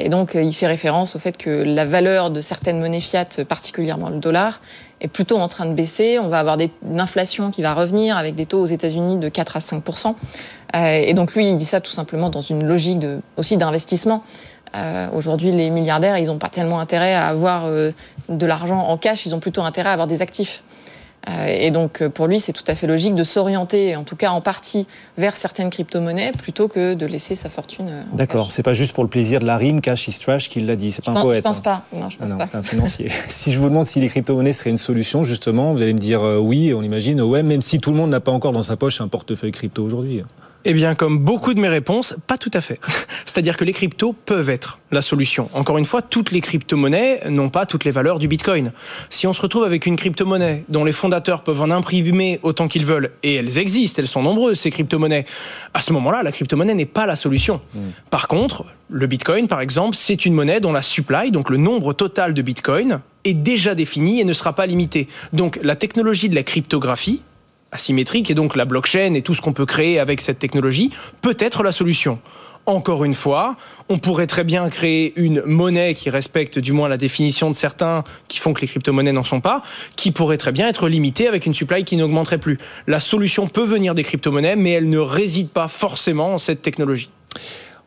et 0.00 0.08
donc, 0.08 0.32
il 0.34 0.54
fait 0.54 0.66
référence 0.66 1.14
au 1.14 1.18
fait 1.18 1.36
que 1.36 1.50
la 1.50 1.84
valeur 1.84 2.30
de 2.30 2.40
certaines 2.40 2.80
monnaies 2.80 3.02
fiat, 3.02 3.26
particulièrement 3.46 4.08
le 4.08 4.16
dollar, 4.16 4.62
est 5.02 5.08
plutôt 5.08 5.36
en 5.36 5.46
train 5.46 5.66
de 5.66 5.74
baisser. 5.74 6.18
On 6.18 6.28
va 6.28 6.38
avoir 6.38 6.56
une 6.58 7.00
inflation 7.00 7.50
qui 7.50 7.60
va 7.60 7.74
revenir 7.74 8.16
avec 8.16 8.34
des 8.34 8.46
taux 8.46 8.60
aux 8.60 8.66
États-Unis 8.66 9.18
de 9.18 9.28
4 9.28 9.58
à 9.58 9.60
5 9.60 9.84
Et 10.74 11.12
donc, 11.12 11.34
lui, 11.34 11.50
il 11.50 11.58
dit 11.58 11.66
ça 11.66 11.82
tout 11.82 11.90
simplement 11.90 12.30
dans 12.30 12.40
une 12.40 12.64
logique 12.64 13.04
aussi 13.36 13.58
d'investissement. 13.58 14.24
Euh, 14.74 15.08
aujourd'hui, 15.14 15.52
les 15.52 15.70
milliardaires, 15.70 16.18
ils 16.18 16.26
n'ont 16.26 16.38
pas 16.38 16.48
tellement 16.48 16.80
intérêt 16.80 17.14
à 17.14 17.28
avoir 17.28 17.66
euh, 17.66 17.92
de 18.28 18.46
l'argent 18.46 18.80
en 18.80 18.96
cash, 18.96 19.26
ils 19.26 19.34
ont 19.34 19.40
plutôt 19.40 19.62
intérêt 19.62 19.90
à 19.90 19.92
avoir 19.92 20.08
des 20.08 20.22
actifs. 20.22 20.62
Euh, 21.26 21.46
et 21.46 21.70
donc, 21.70 22.06
pour 22.08 22.26
lui, 22.26 22.38
c'est 22.38 22.52
tout 22.52 22.64
à 22.66 22.74
fait 22.74 22.86
logique 22.86 23.14
de 23.14 23.24
s'orienter, 23.24 23.96
en 23.96 24.02
tout 24.02 24.16
cas 24.16 24.30
en 24.30 24.42
partie, 24.42 24.86
vers 25.16 25.36
certaines 25.36 25.70
crypto-monnaies 25.70 26.32
plutôt 26.32 26.68
que 26.68 26.92
de 26.92 27.06
laisser 27.06 27.34
sa 27.34 27.48
fortune. 27.48 28.04
D'accord, 28.12 28.50
c'est 28.50 28.62
pas 28.62 28.74
juste 28.74 28.92
pour 28.92 29.04
le 29.04 29.08
plaisir 29.08 29.40
de 29.40 29.46
la 29.46 29.56
rime, 29.56 29.80
cash 29.80 30.06
is 30.06 30.18
trash, 30.18 30.50
qu'il 30.50 30.66
l'a 30.66 30.76
dit. 30.76 30.92
C'est 30.92 31.02
pas 31.02 31.12
un 31.12 31.22
poète. 31.22 31.38
Je 31.38 31.42
pense 31.42 31.60
pas. 31.60 31.84
Non, 31.94 32.10
je 32.10 32.18
pense 32.18 32.30
ah 32.30 32.36
pas. 32.36 32.46
C'est 32.46 32.56
un 32.58 32.62
financier. 32.62 33.10
si 33.28 33.54
je 33.54 33.58
vous 33.58 33.70
demande 33.70 33.86
si 33.86 34.00
les 34.00 34.08
crypto-monnaies 34.08 34.52
seraient 34.52 34.70
une 34.70 34.76
solution, 34.76 35.24
justement, 35.24 35.72
vous 35.72 35.80
allez 35.80 35.94
me 35.94 35.98
dire 35.98 36.22
oui, 36.42 36.74
on 36.74 36.82
imagine, 36.82 37.22
ouais, 37.22 37.42
même 37.42 37.62
si 37.62 37.78
tout 37.78 37.90
le 37.90 37.96
monde 37.96 38.10
n'a 38.10 38.20
pas 38.20 38.32
encore 38.32 38.52
dans 38.52 38.62
sa 38.62 38.76
poche 38.76 39.00
un 39.00 39.08
portefeuille 39.08 39.52
crypto 39.52 39.82
aujourd'hui. 39.82 40.22
Eh 40.66 40.72
bien, 40.72 40.94
comme 40.94 41.18
beaucoup 41.18 41.52
de 41.52 41.60
mes 41.60 41.68
réponses, 41.68 42.16
pas 42.26 42.38
tout 42.38 42.50
à 42.54 42.60
fait. 42.60 42.80
C'est-à-dire 43.26 43.56
que 43.56 43.64
les 43.64 43.72
cryptos 43.72 44.14
peuvent 44.14 44.48
être 44.48 44.78
la 44.90 45.02
solution. 45.02 45.50
Encore 45.52 45.76
une 45.76 45.84
fois, 45.84 46.00
toutes 46.00 46.30
les 46.30 46.40
crypto-monnaies 46.40 47.22
n'ont 47.28 47.50
pas 47.50 47.66
toutes 47.66 47.84
les 47.84 47.90
valeurs 47.90 48.18
du 48.18 48.28
Bitcoin. 48.28 48.72
Si 49.10 49.26
on 49.26 49.32
se 49.32 49.42
retrouve 49.42 49.64
avec 49.64 49.84
une 49.84 49.96
crypto-monnaie 49.96 50.64
dont 50.70 50.84
les 50.84 50.92
fondateurs 50.92 51.42
peuvent 51.42 51.60
en 51.60 51.70
imprimer 51.70 52.40
autant 52.42 52.66
qu'ils 52.66 52.86
veulent, 52.86 53.10
et 53.22 53.34
elles 53.34 53.58
existent, 53.58 54.00
elles 54.00 54.08
sont 54.08 54.22
nombreuses, 54.22 54.60
ces 54.60 54.70
crypto-monnaies, 54.70 55.26
à 55.74 55.80
ce 55.80 55.92
moment-là, 55.92 56.22
la 56.22 56.32
crypto-monnaie 56.32 56.74
n'est 56.74 56.86
pas 56.86 57.04
la 57.04 57.16
solution. 57.16 57.60
Hmm. 57.74 57.90
Par 58.10 58.26
contre, 58.28 58.64
le 58.88 59.06
Bitcoin, 59.06 59.48
par 59.48 59.60
exemple, 59.60 59.96
c'est 59.96 60.24
une 60.24 60.32
monnaie 60.32 60.60
dont 60.60 60.72
la 60.72 60.82
supply, 60.82 61.30
donc 61.30 61.50
le 61.50 61.58
nombre 61.58 61.92
total 61.92 62.32
de 62.32 62.40
Bitcoin, 62.40 63.00
est 63.24 63.34
déjà 63.34 63.74
défini 63.74 64.20
et 64.20 64.24
ne 64.24 64.32
sera 64.32 64.54
pas 64.54 64.66
limité. 64.66 65.08
Donc 65.32 65.58
la 65.62 65.76
technologie 65.76 66.28
de 66.28 66.34
la 66.34 66.42
cryptographie, 66.42 67.22
asymétrique 67.74 68.30
et 68.30 68.34
donc 68.34 68.56
la 68.56 68.64
blockchain 68.64 69.12
et 69.12 69.22
tout 69.22 69.34
ce 69.34 69.42
qu'on 69.42 69.52
peut 69.52 69.66
créer 69.66 69.98
avec 69.98 70.22
cette 70.22 70.38
technologie 70.38 70.90
peut 71.20 71.36
être 71.38 71.62
la 71.62 71.72
solution. 71.72 72.18
Encore 72.66 73.04
une 73.04 73.12
fois, 73.12 73.56
on 73.90 73.98
pourrait 73.98 74.26
très 74.26 74.42
bien 74.42 74.70
créer 74.70 75.12
une 75.16 75.42
monnaie 75.42 75.92
qui 75.92 76.08
respecte 76.08 76.58
du 76.58 76.72
moins 76.72 76.88
la 76.88 76.96
définition 76.96 77.50
de 77.50 77.54
certains 77.54 78.04
qui 78.26 78.38
font 78.38 78.54
que 78.54 78.62
les 78.62 78.66
crypto-monnaies 78.66 79.12
n'en 79.12 79.22
sont 79.22 79.42
pas, 79.42 79.62
qui 79.96 80.12
pourrait 80.12 80.38
très 80.38 80.52
bien 80.52 80.66
être 80.66 80.88
limitée 80.88 81.28
avec 81.28 81.44
une 81.44 81.52
supply 81.52 81.84
qui 81.84 81.98
n'augmenterait 81.98 82.38
plus. 82.38 82.58
La 82.86 83.00
solution 83.00 83.48
peut 83.48 83.64
venir 83.64 83.94
des 83.94 84.02
crypto-monnaies, 84.02 84.56
mais 84.56 84.70
elle 84.70 84.88
ne 84.88 84.98
réside 84.98 85.50
pas 85.50 85.68
forcément 85.68 86.34
en 86.34 86.38
cette 86.38 86.62
technologie. 86.62 87.10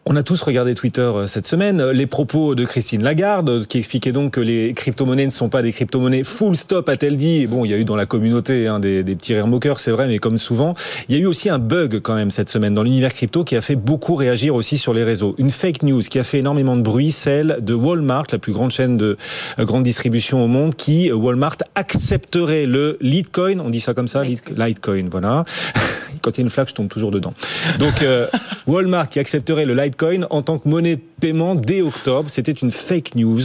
On 0.10 0.16
a 0.16 0.24
tous 0.24 0.42
regardé 0.42 0.74
Twitter 0.74 1.02
euh, 1.02 1.28
cette 1.28 1.46
semaine, 1.46 1.82
euh, 1.82 1.92
les 1.92 2.08
propos 2.08 2.56
de 2.56 2.64
Christine 2.64 3.04
Lagarde, 3.04 3.50
euh, 3.50 3.64
qui 3.66 3.78
expliquait 3.78 4.14
donc 4.14 4.32
que 4.32 4.40
les 4.40 4.74
crypto-monnaies 4.74 5.26
ne 5.26 5.32
sont 5.32 5.50
pas 5.50 5.62
des 5.62 5.74
crypto-monnaies. 5.74 6.24
Full 6.24 6.56
stop, 6.56 6.88
a-t-elle 6.88 7.18
dit. 7.18 7.46
bon, 7.46 7.66
il 7.66 7.72
y 7.72 7.74
a 7.74 7.78
eu 7.78 7.84
dans 7.84 7.98
la 7.98 8.06
communauté 8.06 8.68
hein, 8.68 8.80
des, 8.80 9.04
petits 9.04 9.34
rires 9.34 9.48
moqueurs, 9.48 9.80
c'est 9.82 9.92
vrai, 9.92 10.08
mais 10.08 10.20
comme 10.20 10.38
souvent, 10.38 10.76
il 11.10 11.18
y 11.18 11.20
a 11.20 11.22
eu 11.22 11.26
aussi 11.26 11.50
un 11.50 11.60
bug 11.60 12.00
quand 12.00 12.16
même 12.16 12.32
cette 12.32 12.48
semaine 12.48 12.74
dans 12.74 12.84
l'univers 12.84 13.14
crypto 13.14 13.44
qui 13.44 13.58
a 13.58 13.62
fait 13.62 13.76
beaucoup 13.76 14.16
réagir 14.16 14.56
aussi 14.56 14.78
sur 14.78 14.94
les 14.94 15.04
réseaux. 15.04 15.36
Une 15.40 15.52
fake 15.52 15.84
news 15.84 16.02
qui 16.04 16.20
a 16.20 16.24
fait 16.24 16.40
énormément 16.40 16.78
de 16.78 16.84
bruit, 16.84 17.12
celle 17.12 17.58
de 17.60 17.74
Walmart, 17.74 18.28
la 18.32 18.40
plus 18.40 18.54
grande 18.54 18.72
chaîne 18.72 18.96
de 18.96 19.18
grande 19.60 19.84
distribution 19.84 20.42
au 20.42 20.48
monde, 20.48 20.74
qui, 20.76 21.12
Walmart, 21.12 21.58
accepterait 21.76 22.66
le 22.66 22.98
Litecoin, 23.02 23.60
on 23.60 23.70
dit 23.70 23.82
ça 23.82 23.94
comme 23.94 24.08
ça, 24.08 24.24
Litecoin, 24.24 25.10
voilà. 25.12 25.44
Quand 26.28 26.38
il 26.38 26.42
y 26.42 26.42
a 26.42 26.44
une 26.44 26.50
flaque, 26.50 26.68
je 26.70 26.76
tombe 26.76 26.90
toujours 26.90 27.12
dedans. 27.12 27.34
Donc, 27.80 28.04
Walmart 28.68 29.08
qui 29.08 29.20
accepterait 29.20 29.66
le 29.66 29.74
Litecoin 29.74 30.28
en 30.30 30.42
tant 30.42 30.60
que 30.60 30.68
monnaie 30.68 30.98
de 30.98 31.02
paiement 31.22 31.56
dès 31.56 31.82
octobre. 31.82 32.30
C'était 32.30 32.52
une 32.52 32.72
fake 32.72 33.16
news. 33.16 33.42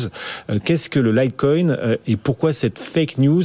Euh, 0.51 0.59
qu'est-ce 0.65 0.91
que 0.91 0.99
le 0.99 1.13
Litecoin 1.13 1.71
euh, 1.71 1.97
et 2.07 2.17
pourquoi 2.17 2.53
cette 2.53 2.79
fake 2.79 3.19
news, 3.19 3.45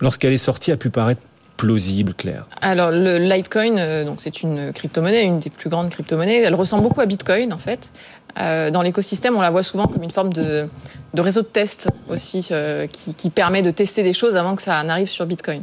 lorsqu'elle 0.00 0.32
est 0.32 0.38
sortie, 0.38 0.72
a 0.72 0.76
pu 0.76 0.90
paraître 0.90 1.22
plausible, 1.56 2.14
Claire? 2.14 2.44
Alors, 2.60 2.90
le 2.90 3.18
Litecoin, 3.18 3.78
euh, 3.78 4.04
donc 4.04 4.20
c'est 4.20 4.42
une 4.42 4.72
crypto-monnaie, 4.72 5.24
une 5.24 5.38
des 5.38 5.50
plus 5.50 5.70
grandes 5.70 5.90
crypto-monnaies. 5.90 6.42
Elle 6.42 6.54
ressemble 6.54 6.82
beaucoup 6.82 7.00
à 7.00 7.06
Bitcoin, 7.06 7.52
en 7.52 7.58
fait. 7.58 7.90
dans 8.36 8.82
l'écosystème, 8.82 9.36
on 9.36 9.40
la 9.40 9.50
voit 9.50 9.62
souvent 9.62 9.86
comme 9.86 10.02
une 10.02 10.10
forme 10.10 10.32
de, 10.32 10.68
réseau 11.16 11.42
de 11.42 11.46
test 11.46 11.88
aussi, 12.08 12.48
qui, 12.92 13.14
qui, 13.14 13.30
permet 13.30 13.62
de 13.62 13.70
tester 13.70 14.02
des 14.02 14.12
choses 14.12 14.36
avant 14.36 14.56
que 14.56 14.62
ça 14.62 14.82
n'arrive 14.82 15.08
sur 15.08 15.24
Bitcoin. 15.24 15.62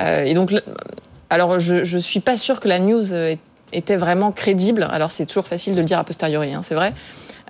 et 0.00 0.34
donc, 0.34 0.52
alors, 1.32 1.58
je 1.60 1.76
ne 1.76 2.00
suis 2.00 2.20
pas 2.20 2.36
sûre 2.36 2.60
que 2.60 2.68
la 2.68 2.78
news 2.78 3.14
est 3.14 3.38
était 3.72 3.96
vraiment 3.96 4.32
crédible. 4.32 4.88
Alors 4.90 5.10
c'est 5.10 5.26
toujours 5.26 5.46
facile 5.46 5.74
de 5.74 5.80
le 5.80 5.84
dire 5.84 5.98
a 5.98 6.04
posteriori, 6.04 6.54
hein, 6.54 6.60
c'est 6.62 6.74
vrai. 6.74 6.92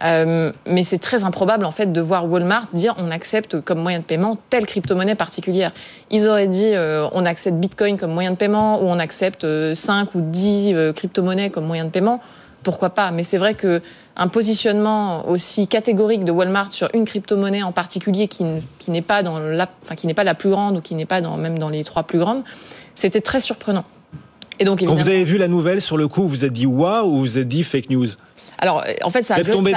Euh, 0.03 0.51
mais 0.67 0.83
c'est 0.83 0.99
très 0.99 1.23
improbable 1.23 1.65
en 1.65 1.71
fait 1.71 1.93
de 1.93 2.01
voir 2.01 2.29
Walmart 2.29 2.67
dire 2.73 2.95
on 2.99 3.11
accepte 3.13 3.61
comme 3.61 3.79
moyen 3.79 4.01
de 4.01 4.05
paiement 4.05 4.37
telle 4.51 4.67
crypto-monnaie 4.67 5.15
particulière. 5.15 5.73
Ils 6.11 6.29
auraient 6.29 6.49
dit 6.49 6.73
euh, 6.75 7.07
on 7.13 7.25
accepte 7.25 7.57
Bitcoin 7.57 7.99
comme 7.99 8.13
moyen 8.13 8.33
de 8.33 8.37
paiement 8.37 8.83
ou 8.83 8.87
on 8.87 8.99
accepte 8.99 9.43
5 9.43 9.45
euh, 9.45 10.19
ou 10.19 10.21
10 10.23 10.75
crypto-monnaies 10.95 11.51
comme 11.51 11.67
moyen 11.67 11.85
de 11.85 11.91
paiement. 11.91 12.21
Pourquoi 12.65 12.91
pas? 12.91 13.11
Mais 13.11 13.25
c'est 13.25 13.39
vrai 13.39 13.55
que 13.55 13.83
un 14.17 14.29
positionnement 14.29 15.29
aussi 15.29 15.67
catégorique 15.67 16.25
de 16.25 16.33
Walmart 16.33 16.71
sur 16.71 16.89
une 16.95 17.05
crypto-monnaie 17.05 17.63
en 17.63 17.73
particulier 17.73 18.29
qui, 18.29 18.45
n'est 18.89 19.03
pas 19.03 19.23
la, 19.23 19.69
enfin, 19.83 19.95
pas 20.15 20.25
la 20.25 20.35
plus 20.35 20.51
grande 20.51 20.77
ou 20.77 20.81
qui 20.81 20.95
n'est 20.95 21.07
pas 21.07 21.21
dans, 21.21 21.37
même 21.37 21.59
dans 21.59 21.71
les 21.71 21.83
trois 21.83 22.05
plus 22.05 22.19
grandes, 22.19 22.45
c'était 22.95 23.21
très 23.21 23.41
surprenant. 23.41 23.85
Quand 24.65 24.95
vous 24.95 25.09
avez 25.09 25.25
vu 25.25 25.39
la 25.39 25.49
nouvelle, 25.49 25.81
sur 25.81 25.97
le 25.97 26.09
coup, 26.09 26.23
vous 26.23 26.29
vous 26.29 26.45
êtes 26.45 26.53
dit 26.53 26.67
waouh 26.67 27.07
ou 27.07 27.11
vous 27.13 27.21
vous 27.21 27.39
êtes 27.39 27.49
dit 27.49 27.65
fake 27.65 27.91
news? 27.91 28.07
Alors, 28.59 28.85
en 29.03 29.11
fait, 29.11 29.25
ça 29.25 29.35
a, 29.35 29.43
duré, 29.43 29.73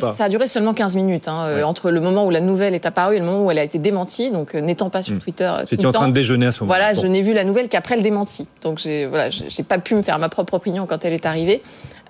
ça, 0.00 0.24
a 0.24 0.28
duré, 0.30 0.48
seulement 0.48 0.72
15 0.72 0.96
minutes, 0.96 1.28
hein, 1.28 1.44
euh, 1.46 1.62
entre 1.62 1.90
le 1.90 2.00
moment 2.00 2.24
où 2.24 2.30
la 2.30 2.40
nouvelle 2.40 2.74
est 2.74 2.86
apparue 2.86 3.16
et 3.16 3.18
le 3.18 3.24
moment 3.24 3.44
où 3.44 3.50
elle 3.50 3.58
a 3.58 3.62
été 3.62 3.78
démentie. 3.78 4.30
Donc, 4.30 4.54
euh, 4.54 4.62
n'étant 4.62 4.88
pas 4.88 5.02
sur 5.02 5.14
hmm. 5.14 5.18
Twitter. 5.18 5.44
Euh, 5.44 5.64
C'était 5.66 5.84
en 5.84 5.92
train 5.92 6.08
de 6.08 6.14
déjeuner 6.14 6.46
à 6.46 6.52
ce 6.52 6.60
moment 6.60 6.74
Voilà, 6.74 6.94
je 6.94 7.06
n'ai 7.06 7.20
vu 7.20 7.34
la 7.34 7.44
nouvelle 7.44 7.68
qu'après 7.68 7.96
le 7.96 8.02
démenti. 8.02 8.48
Donc, 8.62 8.78
j'ai 8.78 9.04
voilà, 9.04 9.28
pas 9.68 9.78
pu 9.78 9.94
me 9.94 10.00
faire 10.00 10.18
ma 10.18 10.30
propre 10.30 10.54
opinion 10.54 10.86
quand 10.86 11.04
elle 11.04 11.12
est 11.12 11.26
arrivée. 11.26 11.62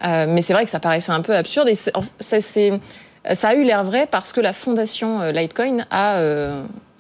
mais 0.04 0.40
c'est 0.40 0.52
vrai 0.52 0.64
que 0.64 0.70
ça 0.70 0.78
paraissait 0.78 1.12
un 1.12 1.20
peu 1.20 1.34
absurde. 1.34 1.68
Et 1.68 1.74
ça, 1.74 1.90
ça 2.20 3.48
a 3.48 3.54
eu 3.54 3.64
l'air 3.64 3.82
vrai 3.82 4.06
parce 4.08 4.32
que 4.32 4.40
la 4.40 4.52
fondation 4.52 5.20
Litecoin 5.32 5.84
a 5.90 6.20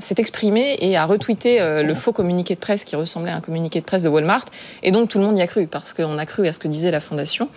s'est 0.04 0.16
exprimé 0.18 0.76
et 0.80 0.96
a 0.96 1.06
retweeté 1.06 1.60
euh, 1.60 1.82
le 1.82 1.94
faux 1.94 2.12
communiqué 2.12 2.54
de 2.54 2.60
presse 2.60 2.84
qui 2.84 2.94
ressemblait 2.94 3.32
à 3.32 3.36
un 3.36 3.40
communiqué 3.40 3.80
de 3.80 3.84
presse 3.84 4.02
de 4.02 4.08
Walmart. 4.08 4.44
Et 4.82 4.92
donc 4.92 5.08
tout 5.08 5.18
le 5.18 5.24
monde 5.24 5.38
y 5.38 5.42
a 5.42 5.46
cru 5.46 5.66
parce 5.66 5.94
qu'on 5.94 6.18
a 6.18 6.26
cru 6.26 6.46
à 6.46 6.52
ce 6.52 6.58
que 6.58 6.68
disait 6.68 6.90
la 6.90 7.00
fondation. 7.00 7.48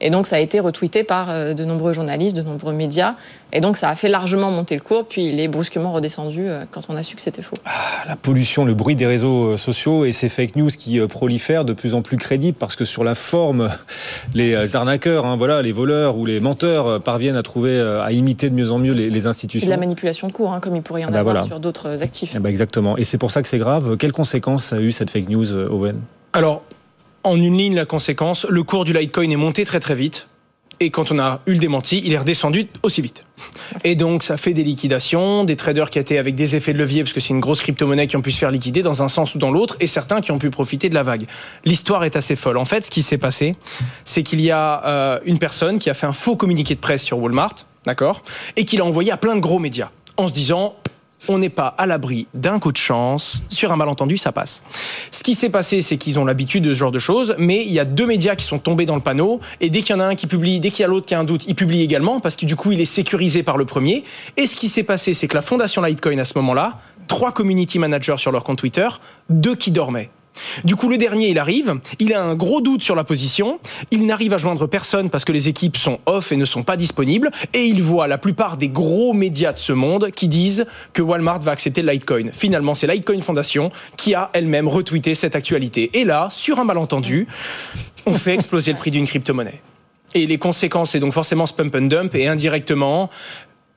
Et 0.00 0.10
donc 0.10 0.26
ça 0.26 0.36
a 0.36 0.38
été 0.40 0.60
retweeté 0.60 1.04
par 1.04 1.30
euh, 1.30 1.54
de 1.54 1.64
nombreux 1.64 1.92
journalistes, 1.92 2.36
de 2.36 2.42
nombreux 2.42 2.74
médias. 2.74 3.14
Et 3.52 3.60
donc 3.60 3.76
ça 3.76 3.88
a 3.88 3.96
fait 3.96 4.08
largement 4.08 4.50
monter 4.50 4.74
le 4.74 4.82
cours, 4.82 5.06
puis 5.06 5.28
il 5.28 5.40
est 5.40 5.48
brusquement 5.48 5.92
redescendu 5.92 6.48
euh, 6.48 6.64
quand 6.70 6.82
on 6.88 6.96
a 6.96 7.02
su 7.02 7.16
que 7.16 7.22
c'était 7.22 7.42
faux. 7.42 7.56
Ah, 7.64 8.04
la 8.06 8.16
pollution, 8.16 8.64
le 8.64 8.74
bruit 8.74 8.94
des 8.94 9.06
réseaux 9.06 9.56
sociaux 9.56 10.04
et 10.04 10.12
ces 10.12 10.28
fake 10.28 10.56
news 10.56 10.68
qui 10.68 11.00
prolifèrent 11.06 11.64
de 11.64 11.72
plus 11.72 11.94
en 11.94 12.02
plus 12.02 12.18
crédibles 12.18 12.58
parce 12.58 12.76
que 12.76 12.84
sur 12.84 13.04
la 13.04 13.14
forme, 13.14 13.70
les 14.34 14.76
arnaqueurs, 14.76 15.24
hein, 15.24 15.36
voilà, 15.36 15.62
les 15.62 15.72
voleurs 15.72 16.18
ou 16.18 16.26
les 16.26 16.40
menteurs 16.40 17.00
parviennent 17.02 17.36
à 17.36 17.42
trouver, 17.42 17.80
à 17.80 18.12
imiter 18.12 18.50
de 18.50 18.54
mieux 18.54 18.72
en 18.72 18.78
mieux 18.78 18.92
les, 18.92 19.26
institutions. 19.26 19.64
C'est 19.64 19.66
de 19.66 19.70
la 19.70 19.78
manipulation 19.78 20.28
de 20.28 20.32
cours, 20.32 20.52
hein, 20.52 20.60
comme 20.60 20.76
il 20.76 20.82
pourrait 20.82 21.00
y 21.00 21.04
en 21.04 21.08
ah 21.08 21.12
bah 21.12 21.20
avoir 21.20 21.44
sur 21.44 21.58
d'autres 21.58 22.02
actifs. 22.02 22.32
Eh 22.36 22.38
ben, 22.38 22.50
exactement. 22.50 22.96
Et 22.98 23.04
c'est 23.04 23.18
pour 23.18 23.30
ça 23.30 23.40
que 23.40 23.48
c'est 23.48 23.58
grave. 23.58 23.96
Quelles 23.96 24.12
conséquences 24.12 24.72
a 24.72 24.80
eu 24.80 24.92
cette 24.92 25.10
fake 25.10 25.30
news, 25.30 25.54
Owen? 25.54 26.00
Alors, 26.32 26.62
en 27.26 27.36
une 27.36 27.58
ligne, 27.58 27.74
la 27.74 27.86
conséquence, 27.86 28.46
le 28.48 28.62
cours 28.62 28.84
du 28.84 28.92
Litecoin 28.92 29.28
est 29.30 29.36
monté 29.36 29.64
très 29.64 29.80
très 29.80 29.96
vite. 29.96 30.28
Et 30.78 30.90
quand 30.90 31.10
on 31.10 31.18
a 31.18 31.40
eu 31.46 31.54
le 31.54 31.58
démenti, 31.58 32.00
il 32.04 32.12
est 32.12 32.18
redescendu 32.18 32.68
aussi 32.82 33.00
vite. 33.00 33.22
Et 33.82 33.96
donc, 33.96 34.22
ça 34.22 34.36
fait 34.36 34.52
des 34.52 34.62
liquidations, 34.62 35.42
des 35.42 35.56
traders 35.56 35.90
qui 35.90 35.98
étaient 35.98 36.18
avec 36.18 36.36
des 36.36 36.54
effets 36.54 36.72
de 36.72 36.78
levier, 36.78 37.02
parce 37.02 37.12
que 37.12 37.18
c'est 37.18 37.30
une 37.30 37.40
grosse 37.40 37.62
crypto-monnaie 37.62 38.06
qui 38.06 38.16
ont 38.16 38.22
pu 38.22 38.30
se 38.30 38.38
faire 38.38 38.50
liquider 38.50 38.82
dans 38.82 39.02
un 39.02 39.08
sens 39.08 39.34
ou 39.34 39.38
dans 39.38 39.50
l'autre, 39.50 39.76
et 39.80 39.88
certains 39.88 40.20
qui 40.20 40.30
ont 40.30 40.38
pu 40.38 40.50
profiter 40.50 40.88
de 40.88 40.94
la 40.94 41.02
vague. 41.02 41.26
L'histoire 41.64 42.04
est 42.04 42.14
assez 42.14 42.36
folle. 42.36 42.58
En 42.58 42.64
fait, 42.64 42.84
ce 42.84 42.90
qui 42.90 43.02
s'est 43.02 43.18
passé, 43.18 43.56
c'est 44.04 44.22
qu'il 44.22 44.40
y 44.40 44.52
a 44.52 44.86
euh, 44.86 45.20
une 45.24 45.38
personne 45.38 45.78
qui 45.80 45.90
a 45.90 45.94
fait 45.94 46.06
un 46.06 46.12
faux 46.12 46.36
communiqué 46.36 46.74
de 46.76 46.80
presse 46.80 47.02
sur 47.02 47.18
Walmart, 47.18 47.54
d'accord, 47.86 48.22
et 48.54 48.64
qui 48.64 48.76
l'a 48.76 48.84
envoyé 48.84 49.10
à 49.10 49.16
plein 49.16 49.34
de 49.34 49.40
gros 49.40 49.58
médias, 49.58 49.90
en 50.16 50.28
se 50.28 50.32
disant 50.32 50.76
on 51.28 51.38
n'est 51.38 51.50
pas 51.50 51.68
à 51.78 51.86
l'abri 51.86 52.26
d'un 52.34 52.58
coup 52.58 52.72
de 52.72 52.76
chance. 52.76 53.42
Sur 53.48 53.72
un 53.72 53.76
malentendu, 53.76 54.16
ça 54.16 54.32
passe. 54.32 54.62
Ce 55.10 55.22
qui 55.22 55.34
s'est 55.34 55.50
passé, 55.50 55.82
c'est 55.82 55.96
qu'ils 55.96 56.18
ont 56.18 56.24
l'habitude 56.24 56.64
de 56.64 56.74
ce 56.74 56.78
genre 56.78 56.92
de 56.92 56.98
choses, 56.98 57.34
mais 57.38 57.64
il 57.64 57.72
y 57.72 57.80
a 57.80 57.84
deux 57.84 58.06
médias 58.06 58.34
qui 58.36 58.44
sont 58.44 58.58
tombés 58.58 58.86
dans 58.86 58.94
le 58.94 59.00
panneau, 59.00 59.40
et 59.60 59.70
dès 59.70 59.80
qu'il 59.80 59.94
y 59.94 59.98
en 59.98 60.00
a 60.00 60.04
un 60.04 60.14
qui 60.14 60.26
publie, 60.26 60.60
dès 60.60 60.70
qu'il 60.70 60.80
y 60.80 60.84
a 60.84 60.88
l'autre 60.88 61.06
qui 61.06 61.14
a 61.14 61.18
un 61.18 61.24
doute, 61.24 61.44
il 61.46 61.54
publie 61.54 61.82
également, 61.82 62.20
parce 62.20 62.36
que 62.36 62.46
du 62.46 62.56
coup, 62.56 62.72
il 62.72 62.80
est 62.80 62.84
sécurisé 62.84 63.42
par 63.42 63.56
le 63.56 63.64
premier. 63.64 64.04
Et 64.36 64.46
ce 64.46 64.56
qui 64.56 64.68
s'est 64.68 64.82
passé, 64.82 65.14
c'est 65.14 65.28
que 65.28 65.34
la 65.34 65.42
fondation 65.42 65.82
Litecoin, 65.82 66.18
à 66.18 66.24
ce 66.24 66.32
moment-là, 66.36 66.78
trois 67.06 67.32
community 67.32 67.78
managers 67.78 68.16
sur 68.18 68.32
leur 68.32 68.44
compte 68.44 68.58
Twitter, 68.58 68.88
deux 69.30 69.54
qui 69.54 69.70
dormaient. 69.70 70.10
Du 70.64 70.76
coup, 70.76 70.88
le 70.88 70.98
dernier, 70.98 71.28
il 71.28 71.38
arrive, 71.38 71.78
il 71.98 72.12
a 72.14 72.22
un 72.22 72.34
gros 72.34 72.60
doute 72.60 72.82
sur 72.82 72.94
la 72.94 73.04
position, 73.04 73.58
il 73.90 74.06
n'arrive 74.06 74.32
à 74.32 74.38
joindre 74.38 74.66
personne 74.66 75.10
parce 75.10 75.24
que 75.24 75.32
les 75.32 75.48
équipes 75.48 75.76
sont 75.76 76.00
off 76.06 76.32
et 76.32 76.36
ne 76.36 76.44
sont 76.44 76.62
pas 76.62 76.76
disponibles, 76.76 77.30
et 77.52 77.64
il 77.64 77.82
voit 77.82 78.08
la 78.08 78.18
plupart 78.18 78.56
des 78.56 78.68
gros 78.68 79.12
médias 79.12 79.52
de 79.52 79.58
ce 79.58 79.72
monde 79.72 80.10
qui 80.10 80.28
disent 80.28 80.66
que 80.92 81.02
Walmart 81.02 81.40
va 81.40 81.52
accepter 81.52 81.82
Litecoin. 81.82 82.30
Finalement, 82.32 82.74
c'est 82.74 82.86
Litecoin 82.86 83.20
Foundation 83.20 83.70
qui 83.96 84.14
a 84.14 84.30
elle-même 84.32 84.68
retweeté 84.68 85.14
cette 85.14 85.36
actualité. 85.36 85.90
Et 85.98 86.04
là, 86.04 86.28
sur 86.30 86.58
un 86.58 86.64
malentendu, 86.64 87.26
on 88.06 88.14
fait 88.14 88.34
exploser 88.34 88.72
le 88.72 88.78
prix 88.78 88.90
d'une 88.90 89.06
crypto-monnaie. 89.06 89.60
Et 90.14 90.26
les 90.26 90.38
conséquences, 90.38 90.92
c'est 90.92 91.00
donc 91.00 91.12
forcément 91.12 91.46
ce 91.46 91.52
pump 91.52 91.74
and 91.74 91.82
dump 91.82 92.14
et 92.14 92.26
indirectement 92.26 93.10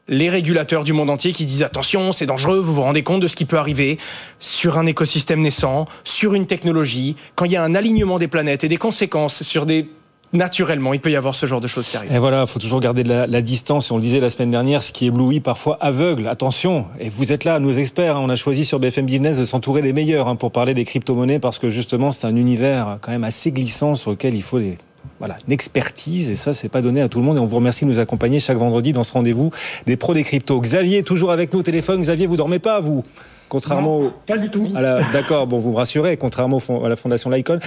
les 0.09 0.29
régulateurs 0.29 0.83
du 0.83 0.91
monde 0.91 1.09
entier 1.09 1.31
qui 1.31 1.45
disent 1.45 1.63
attention, 1.63 2.11
c'est 2.11 2.25
dangereux, 2.25 2.59
vous 2.59 2.73
vous 2.73 2.81
rendez 2.81 3.03
compte 3.03 3.21
de 3.21 3.27
ce 3.27 3.35
qui 3.35 3.45
peut 3.45 3.57
arriver 3.57 3.97
sur 4.39 4.77
un 4.77 4.85
écosystème 4.85 5.41
naissant, 5.41 5.85
sur 6.03 6.33
une 6.33 6.47
technologie, 6.47 7.15
quand 7.35 7.45
il 7.45 7.51
y 7.51 7.57
a 7.57 7.63
un 7.63 7.75
alignement 7.75 8.19
des 8.19 8.27
planètes 8.27 8.63
et 8.63 8.67
des 8.67 8.77
conséquences 8.77 9.43
sur 9.43 9.65
des 9.65 9.87
naturellement, 10.33 10.93
il 10.93 10.99
peut 10.99 11.11
y 11.11 11.15
avoir 11.15 11.33
ce 11.35 11.45
genre 11.45 11.61
de 11.61 11.67
choses 11.67 11.87
qui 11.87 11.97
arrivent. 11.97 12.13
Et 12.13 12.19
voilà, 12.19 12.41
il 12.41 12.47
faut 12.47 12.59
toujours 12.59 12.79
garder 12.79 13.03
la, 13.03 13.41
distance. 13.41 13.89
On 13.91 13.95
le 13.95 14.01
disait 14.01 14.19
la 14.19 14.29
semaine 14.29 14.51
dernière, 14.51 14.83
ce 14.83 14.91
qui 14.91 15.07
éblouit 15.07 15.39
parfois 15.39 15.77
aveugle. 15.81 16.27
Attention, 16.27 16.85
et 16.99 17.09
vous 17.09 17.31
êtes 17.31 17.45
là, 17.45 17.59
nos 17.59 17.71
experts. 17.71 18.15
Hein. 18.15 18.21
on 18.23 18.29
a 18.29 18.35
choisi 18.35 18.65
sur 18.65 18.79
BFM 18.79 19.05
Business 19.05 19.37
de 19.37 19.45
s'entourer 19.45 19.81
des 19.81 19.93
meilleurs 19.93 20.27
hein, 20.27 20.35
pour 20.35 20.51
parler 20.51 20.73
des 20.73 20.85
crypto-monnaies 20.85 21.39
parce 21.39 21.57
que 21.57 21.69
justement, 21.69 22.11
c'est 22.11 22.27
un 22.27 22.35
univers 22.35 22.99
quand 23.01 23.11
même 23.11 23.23
assez 23.23 23.51
glissant 23.51 23.95
sur 23.95 24.11
lequel 24.11 24.35
il 24.35 24.43
faut 24.43 24.59
des 24.59 24.77
voilà, 25.19 25.35
une 25.47 25.53
expertise 25.53 26.29
et 26.29 26.35
ça, 26.35 26.53
c'est 26.53 26.69
pas 26.69 26.81
donné 26.81 27.01
à 27.01 27.09
tout 27.09 27.19
le 27.19 27.25
monde. 27.25 27.37
Et 27.37 27.39
on 27.39 27.45
vous 27.45 27.57
remercie 27.57 27.85
de 27.85 27.89
nous 27.89 27.99
accompagner 27.99 28.39
chaque 28.39 28.57
vendredi 28.57 28.93
dans 28.93 29.03
ce 29.03 29.13
rendez-vous 29.13 29.51
des 29.85 29.97
pros 29.97 30.13
des 30.13 30.23
cryptos. 30.23 30.59
Xavier, 30.59 31.03
toujours 31.03 31.31
avec 31.31 31.53
nous 31.53 31.59
au 31.59 31.63
téléphone. 31.63 32.01
Xavier, 32.01 32.27
vous 32.27 32.37
dormez 32.37 32.59
pas, 32.59 32.79
vous 32.79 33.03
Contrairement 33.49 34.03
non, 34.03 34.13
pas 34.27 34.37
du 34.37 34.49
tout. 34.51 34.63
D'accord, 35.11 35.47
bon, 35.47 35.57
vous 35.57 35.71
me 35.71 35.75
rassurez, 35.75 36.17
contrairement 36.17 36.61
à 36.85 36.87
la 36.87 36.95
fondation 36.95 37.31
Litecoin. 37.31 37.59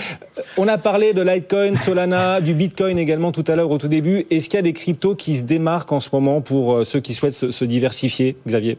On 0.57 0.69
a 0.69 0.79
parlé 0.79 1.13
de 1.13 1.23
Litecoin, 1.23 1.77
Solana, 1.77 2.41
du 2.41 2.55
Bitcoin 2.55 2.99
également 2.99 3.33
tout 3.33 3.45
à 3.49 3.57
l'heure 3.57 3.71
au 3.71 3.79
tout 3.79 3.89
début. 3.89 4.25
Est-ce 4.31 4.49
qu'il 4.49 4.59
y 4.59 4.61
a 4.61 4.63
des 4.63 4.73
cryptos 4.73 5.17
qui 5.17 5.37
se 5.37 5.45
démarquent 5.45 5.93
en 5.93 6.01
ce 6.01 6.11
moment 6.13 6.41
pour 6.41 6.75
euh, 6.75 6.85
ceux 6.85 7.01
qui 7.01 7.15
souhaitent 7.15 7.33
se 7.33 7.65
diversifier, 7.65 8.37
Xavier? 8.47 8.79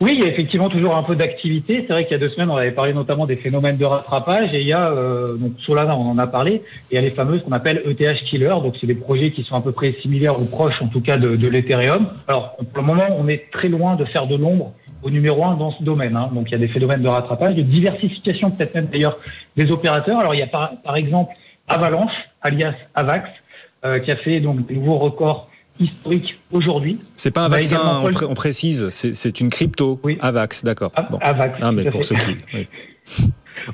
Oui, 0.00 0.14
il 0.14 0.20
y 0.20 0.24
a 0.24 0.28
effectivement 0.28 0.68
toujours 0.68 0.96
un 0.96 1.02
peu 1.04 1.14
d'activité. 1.14 1.84
C'est 1.86 1.92
vrai 1.92 2.04
qu'il 2.04 2.12
y 2.12 2.16
a 2.16 2.18
deux 2.18 2.30
semaines, 2.30 2.50
on 2.50 2.56
avait 2.56 2.72
parlé 2.72 2.92
notamment 2.92 3.26
des 3.26 3.36
phénomènes 3.36 3.76
de 3.76 3.84
rattrapage 3.84 4.52
et 4.52 4.60
il 4.60 4.66
y 4.66 4.72
a, 4.72 4.90
euh, 4.90 5.36
donc 5.36 5.52
Solana, 5.64 5.96
on 5.96 6.10
en 6.10 6.18
a 6.18 6.26
parlé, 6.26 6.54
et 6.54 6.62
il 6.90 6.94
y 6.96 6.98
a 6.98 7.00
les 7.00 7.10
fameuses 7.10 7.42
qu'on 7.42 7.52
appelle 7.52 7.82
ETH 7.86 8.24
killer. 8.24 8.48
Donc 8.48 8.74
c'est 8.80 8.88
des 8.88 8.96
projets 8.96 9.30
qui 9.30 9.44
sont 9.44 9.54
à 9.54 9.60
peu 9.60 9.72
près 9.72 9.92
similaires 10.02 10.40
ou 10.40 10.46
proches 10.46 10.82
en 10.82 10.88
tout 10.88 11.00
cas 11.00 11.16
de, 11.16 11.36
de 11.36 11.48
l'Ethereum. 11.48 12.08
Alors 12.26 12.56
pour 12.56 12.82
le 12.82 12.82
moment, 12.82 13.06
on 13.16 13.28
est 13.28 13.50
très 13.52 13.68
loin 13.68 13.94
de 13.94 14.04
faire 14.04 14.26
de 14.26 14.36
l'ombre 14.36 14.74
au 15.04 15.10
numéro 15.10 15.44
un 15.44 15.54
dans 15.54 15.70
ce 15.70 15.82
domaine. 15.84 16.16
Hein. 16.16 16.30
Donc 16.34 16.48
il 16.48 16.52
y 16.52 16.56
a 16.56 16.58
des 16.58 16.68
phénomènes 16.68 17.02
de 17.02 17.08
rattrapage, 17.08 17.54
de 17.54 17.62
diversification 17.62 18.50
peut-être 18.50 18.74
même 18.74 18.86
d'ailleurs 18.86 19.18
des 19.56 19.70
opérateurs. 19.70 20.18
Alors 20.18 20.34
il 20.34 20.40
y 20.40 20.42
a 20.42 20.48
par, 20.48 20.72
par 20.82 20.96
exemple 20.96 21.32
Avalanche, 21.68 22.12
alias 22.42 22.74
Avax, 22.94 23.28
euh, 23.84 24.00
qui 24.00 24.10
a 24.10 24.16
fait 24.16 24.40
donc 24.40 24.66
des 24.66 24.74
nouveaux 24.74 24.98
records 24.98 25.48
historique 25.80 26.38
aujourd'hui. 26.52 26.98
C'est 27.16 27.30
pas 27.30 27.44
un 27.44 27.48
vaccin, 27.48 28.02
on, 28.28 28.34
précise, 28.34 28.88
c'est 28.90 29.40
une 29.40 29.50
crypto. 29.50 30.00
Oui. 30.04 30.18
Avax, 30.20 30.64
d'accord. 30.64 30.92
Bon. 31.10 31.18
Avax. 31.20 31.58
Ah, 31.60 31.72
mais 31.72 31.84
pour 31.86 32.04
ceux 32.04 32.16
qui. 32.16 32.36
Oui. 32.54 32.68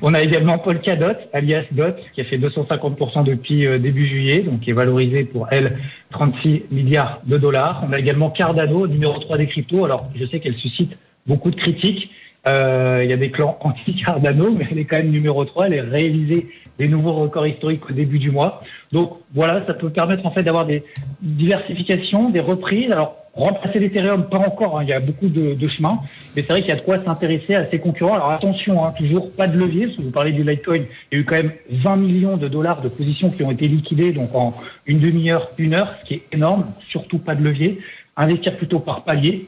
On 0.01 0.13
a 0.13 0.21
également 0.21 0.57
Polkadot, 0.59 1.19
alias 1.33 1.65
DOT, 1.71 1.95
qui 2.13 2.21
a 2.21 2.25
fait 2.25 2.37
250% 2.37 3.25
depuis 3.25 3.67
euh, 3.67 3.77
début 3.77 4.07
juillet, 4.07 4.41
donc 4.41 4.61
qui 4.61 4.69
est 4.69 4.73
valorisé 4.73 5.25
pour 5.25 5.47
elle 5.51 5.79
36 6.11 6.63
milliards 6.71 7.21
de 7.25 7.37
dollars. 7.37 7.83
On 7.87 7.91
a 7.91 7.99
également 7.99 8.29
Cardano, 8.29 8.87
numéro 8.87 9.19
3 9.19 9.37
des 9.37 9.47
cryptos. 9.47 9.83
Alors, 9.83 10.09
je 10.15 10.25
sais 10.27 10.39
qu'elle 10.39 10.55
suscite 10.55 10.91
beaucoup 11.27 11.51
de 11.51 11.55
critiques. 11.55 12.09
Euh, 12.47 13.01
il 13.03 13.09
y 13.09 13.13
a 13.13 13.17
des 13.17 13.29
clans 13.29 13.57
anti-Cardano, 13.61 14.51
mais 14.51 14.67
elle 14.71 14.79
est 14.79 14.85
quand 14.85 14.97
même 14.97 15.11
numéro 15.11 15.45
3. 15.45 15.67
Elle 15.67 15.73
est 15.73 15.81
réalisée 15.81 16.47
des 16.79 16.87
nouveaux 16.87 17.13
records 17.13 17.47
historiques 17.47 17.87
au 17.89 17.93
début 17.93 18.17
du 18.17 18.31
mois. 18.31 18.63
Donc 18.91 19.19
voilà, 19.33 19.65
ça 19.67 19.73
peut 19.73 19.89
permettre 19.89 20.25
en 20.25 20.31
fait 20.31 20.41
d'avoir 20.41 20.65
des 20.65 20.83
diversifications, 21.21 22.29
des 22.29 22.39
reprises. 22.39 22.91
Alors 22.91 23.17
remplacer 23.33 23.79
l'Ethereum, 23.79 24.27
pas 24.27 24.39
encore, 24.39 24.79
hein, 24.79 24.83
il 24.83 24.89
y 24.89 24.93
a 24.93 24.99
beaucoup 24.99 25.29
de, 25.29 25.53
de 25.53 25.69
chemins, 25.69 25.99
mais 26.35 26.41
c'est 26.41 26.49
vrai 26.49 26.61
qu'il 26.61 26.69
y 26.69 26.73
a 26.73 26.77
de 26.77 26.81
quoi 26.81 27.01
s'intéresser 27.03 27.55
à 27.55 27.69
ses 27.69 27.79
concurrents. 27.79 28.15
Alors 28.15 28.31
attention, 28.31 28.83
hein, 28.83 28.91
toujours 28.97 29.31
pas 29.31 29.47
de 29.47 29.57
levier, 29.57 29.87
que 29.95 30.01
vous 30.01 30.11
parlez 30.11 30.33
du 30.33 30.43
Litecoin, 30.43 30.83
il 31.11 31.15
y 31.15 31.15
a 31.15 31.19
eu 31.19 31.25
quand 31.25 31.35
même 31.35 31.53
20 31.69 31.95
millions 31.95 32.37
de 32.37 32.47
dollars 32.47 32.81
de 32.81 32.89
positions 32.89 33.29
qui 33.29 33.43
ont 33.43 33.51
été 33.51 33.67
liquidées, 33.67 34.11
donc 34.11 34.33
en 34.35 34.53
une 34.85 34.99
demi-heure, 34.99 35.49
une 35.57 35.75
heure, 35.75 35.95
ce 36.01 36.07
qui 36.07 36.13
est 36.15 36.23
énorme, 36.33 36.65
surtout 36.89 37.19
pas 37.19 37.35
de 37.35 37.43
levier. 37.43 37.79
Investir 38.17 38.57
plutôt 38.57 38.79
par 38.79 39.05
palier, 39.05 39.47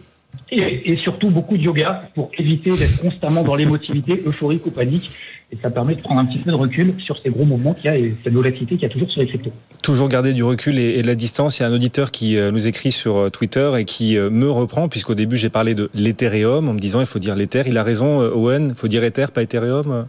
et, 0.52 0.92
et, 0.92 0.98
surtout 0.98 1.30
beaucoup 1.30 1.58
de 1.58 1.64
yoga 1.64 2.10
pour 2.16 2.32
éviter 2.38 2.70
d'être 2.70 3.02
constamment 3.02 3.44
dans 3.44 3.56
l'émotivité 3.56 4.22
euphorique 4.26 4.66
ou 4.66 4.72
panique 4.72 5.12
et 5.54 5.58
ça 5.62 5.70
permet 5.70 5.94
de 5.94 6.02
prendre 6.02 6.20
un 6.20 6.26
petit 6.26 6.40
peu 6.40 6.50
de 6.50 6.56
recul 6.56 6.96
sur 7.06 7.16
ces 7.22 7.30
gros 7.30 7.46
mouvements 7.46 7.74
qu'il 7.76 7.86
y 7.86 7.88
a 7.90 7.98
et 7.98 8.16
cette 8.24 8.34
volatilité 8.34 8.76
qu'il 8.76 8.84
y 8.84 8.86
a 8.86 8.90
toujours 8.90 9.10
sur 9.12 9.22
les 9.22 9.28
cryptos. 9.28 9.52
Toujours 9.84 10.08
garder 10.08 10.34
du 10.34 10.44
recul 10.44 10.80
et, 10.80 11.02
de 11.02 11.08
la 11.08 11.14
distance. 11.14 11.60
Il 11.60 11.62
y 11.62 11.66
a 11.66 11.70
un 11.70 11.74
auditeur 11.74 12.10
qui 12.10 12.38
euh, 12.38 12.50
nous 12.50 12.66
écrit 12.66 12.92
sur 12.92 13.18
euh, 13.18 13.30
Twitter 13.30 13.72
et 13.78 13.86
qui 13.86 14.18
euh, 14.18 14.32
me 14.32 14.50
reprend, 14.50 14.90
puisqu'au 14.90 15.14
début 15.14 15.38
j'ai 15.38 15.50
parlé 15.50 15.76
de 15.76 15.92
l'Ethereum 15.94 16.68
en 16.68 16.74
me 16.74 16.80
disant 16.80 17.02
il 17.02 17.06
faut 17.06 17.20
dire 17.20 17.36
l'Ether. 17.36 17.64
Il 17.68 17.78
a 17.78 17.84
raison, 17.84 18.20
Owen, 18.20 18.70
il 18.70 18.76
faut 18.76 18.88
dire 18.88 19.04
Ether, 19.04 19.28
pas 19.34 19.44
Ethereum 19.44 20.08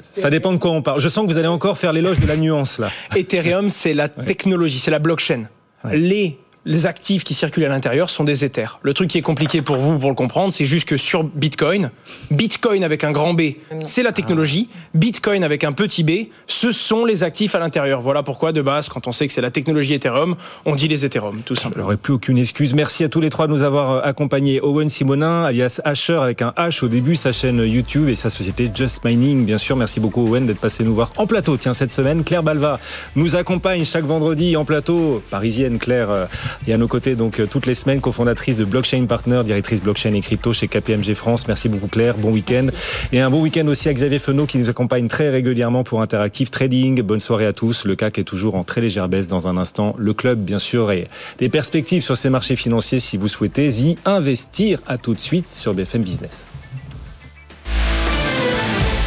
ça 0.00 0.30
dépend 0.30 0.52
de 0.52 0.56
quoi 0.56 0.72
on 0.72 0.82
parle. 0.82 1.00
Je 1.00 1.08
sens 1.08 1.24
que 1.24 1.30
vous 1.30 1.38
allez 1.38 1.46
encore 1.46 1.78
faire 1.78 1.92
l'éloge 1.92 2.18
de 2.18 2.26
la 2.26 2.36
nuance 2.36 2.80
là. 2.80 2.90
Ethereum, 3.14 3.70
c'est 3.70 3.94
la 3.94 4.08
technologie, 4.08 4.78
c'est 4.80 4.90
la 4.90 4.98
blockchain. 4.98 5.44
Les 5.92 6.38
les 6.66 6.86
actifs 6.86 7.22
qui 7.22 7.32
circulent 7.32 7.64
à 7.64 7.68
l'intérieur 7.68 8.10
sont 8.10 8.24
des 8.24 8.44
éthers. 8.44 8.80
Le 8.82 8.92
truc 8.92 9.08
qui 9.08 9.18
est 9.18 9.22
compliqué 9.22 9.62
pour 9.62 9.76
vous, 9.76 9.98
pour 9.98 10.10
le 10.10 10.16
comprendre, 10.16 10.52
c'est 10.52 10.66
juste 10.66 10.86
que 10.86 10.96
sur 10.96 11.22
Bitcoin, 11.22 11.90
Bitcoin 12.32 12.82
avec 12.82 13.04
un 13.04 13.12
grand 13.12 13.34
B, 13.34 13.42
c'est 13.84 14.02
la 14.02 14.10
technologie. 14.12 14.68
Bitcoin 14.92 15.44
avec 15.44 15.62
un 15.62 15.72
petit 15.72 16.02
b, 16.02 16.28
ce 16.48 16.72
sont 16.72 17.04
les 17.04 17.22
actifs 17.22 17.54
à 17.54 17.60
l'intérieur. 17.60 18.00
Voilà 18.00 18.24
pourquoi, 18.24 18.52
de 18.52 18.60
base, 18.60 18.88
quand 18.88 19.06
on 19.06 19.12
sait 19.12 19.28
que 19.28 19.32
c'est 19.32 19.40
la 19.40 19.52
technologie 19.52 19.94
Ethereum, 19.94 20.34
on 20.64 20.74
dit 20.74 20.88
les 20.88 21.04
Ethereum, 21.04 21.40
tout 21.44 21.54
simplement. 21.54 21.84
n'aurais 21.84 21.96
plus 21.96 22.14
aucune 22.14 22.38
excuse. 22.38 22.74
Merci 22.74 23.04
à 23.04 23.08
tous 23.08 23.20
les 23.20 23.30
trois 23.30 23.46
de 23.46 23.52
nous 23.52 23.62
avoir 23.62 23.90
euh, 23.90 24.00
accompagnés. 24.02 24.60
Owen 24.60 24.88
Simonin, 24.88 25.44
alias 25.44 25.80
Asher, 25.84 26.18
avec 26.20 26.42
un 26.42 26.52
H 26.56 26.84
au 26.84 26.88
début, 26.88 27.14
sa 27.14 27.30
chaîne 27.30 27.58
YouTube 27.58 28.08
et 28.08 28.16
sa 28.16 28.28
société 28.28 28.70
Just 28.74 29.04
Mining, 29.04 29.44
bien 29.44 29.58
sûr. 29.58 29.76
Merci 29.76 30.00
beaucoup, 30.00 30.26
Owen, 30.26 30.46
d'être 30.46 30.60
passé 30.60 30.82
nous 30.82 30.94
voir 30.94 31.12
en 31.16 31.28
plateau. 31.28 31.56
Tiens, 31.56 31.74
cette 31.74 31.92
semaine, 31.92 32.24
Claire 32.24 32.42
Balva 32.42 32.80
nous 33.14 33.36
accompagne 33.36 33.84
chaque 33.84 34.04
vendredi 34.04 34.56
en 34.56 34.64
plateau. 34.64 35.22
Parisienne, 35.30 35.78
Claire 35.78 36.10
euh, 36.10 36.26
et 36.66 36.72
à 36.72 36.78
nos 36.78 36.88
côtés 36.88 37.14
donc 37.14 37.40
euh, 37.40 37.46
toutes 37.46 37.66
les 37.66 37.74
semaines, 37.74 38.00
cofondatrice 38.00 38.56
de 38.56 38.64
Blockchain 38.64 39.06
Partner, 39.06 39.42
directrice 39.44 39.82
blockchain 39.82 40.14
et 40.14 40.20
crypto 40.20 40.52
chez 40.52 40.68
KPMG 40.68 41.14
France. 41.14 41.46
Merci 41.48 41.68
beaucoup 41.68 41.88
Claire, 41.88 42.16
bon 42.18 42.30
week-end. 42.30 42.68
Et 43.12 43.20
un 43.20 43.30
bon 43.30 43.42
week-end 43.42 43.66
aussi 43.68 43.88
à 43.88 43.94
Xavier 43.94 44.18
Fenot 44.18 44.46
qui 44.46 44.58
nous 44.58 44.68
accompagne 44.68 45.08
très 45.08 45.30
régulièrement 45.30 45.84
pour 45.84 46.02
Interactive 46.02 46.50
Trading. 46.50 47.02
Bonne 47.02 47.18
soirée 47.18 47.46
à 47.46 47.52
tous. 47.52 47.84
Le 47.84 47.96
CAC 47.96 48.18
est 48.18 48.24
toujours 48.24 48.54
en 48.54 48.64
très 48.64 48.80
légère 48.80 49.08
baisse 49.08 49.28
dans 49.28 49.48
un 49.48 49.56
instant. 49.56 49.94
Le 49.98 50.14
club, 50.14 50.38
bien 50.40 50.58
sûr, 50.58 50.90
et 50.92 51.06
des 51.38 51.48
perspectives 51.48 52.02
sur 52.02 52.16
ces 52.16 52.30
marchés 52.30 52.56
financiers 52.56 53.00
si 53.00 53.16
vous 53.16 53.28
souhaitez 53.28 53.68
y 53.82 53.96
investir. 54.04 54.80
À 54.86 54.98
tout 54.98 55.14
de 55.14 55.20
suite 55.20 55.50
sur 55.50 55.74
BFM 55.74 56.02
Business. 56.02 56.46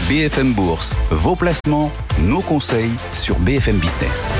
BFM 0.09 0.53
Bourse, 0.53 0.95
vos 1.11 1.35
placements, 1.35 1.91
nos 2.23 2.41
conseils 2.41 2.89
sur 3.13 3.37
BFM 3.37 3.77
Business. 3.77 4.33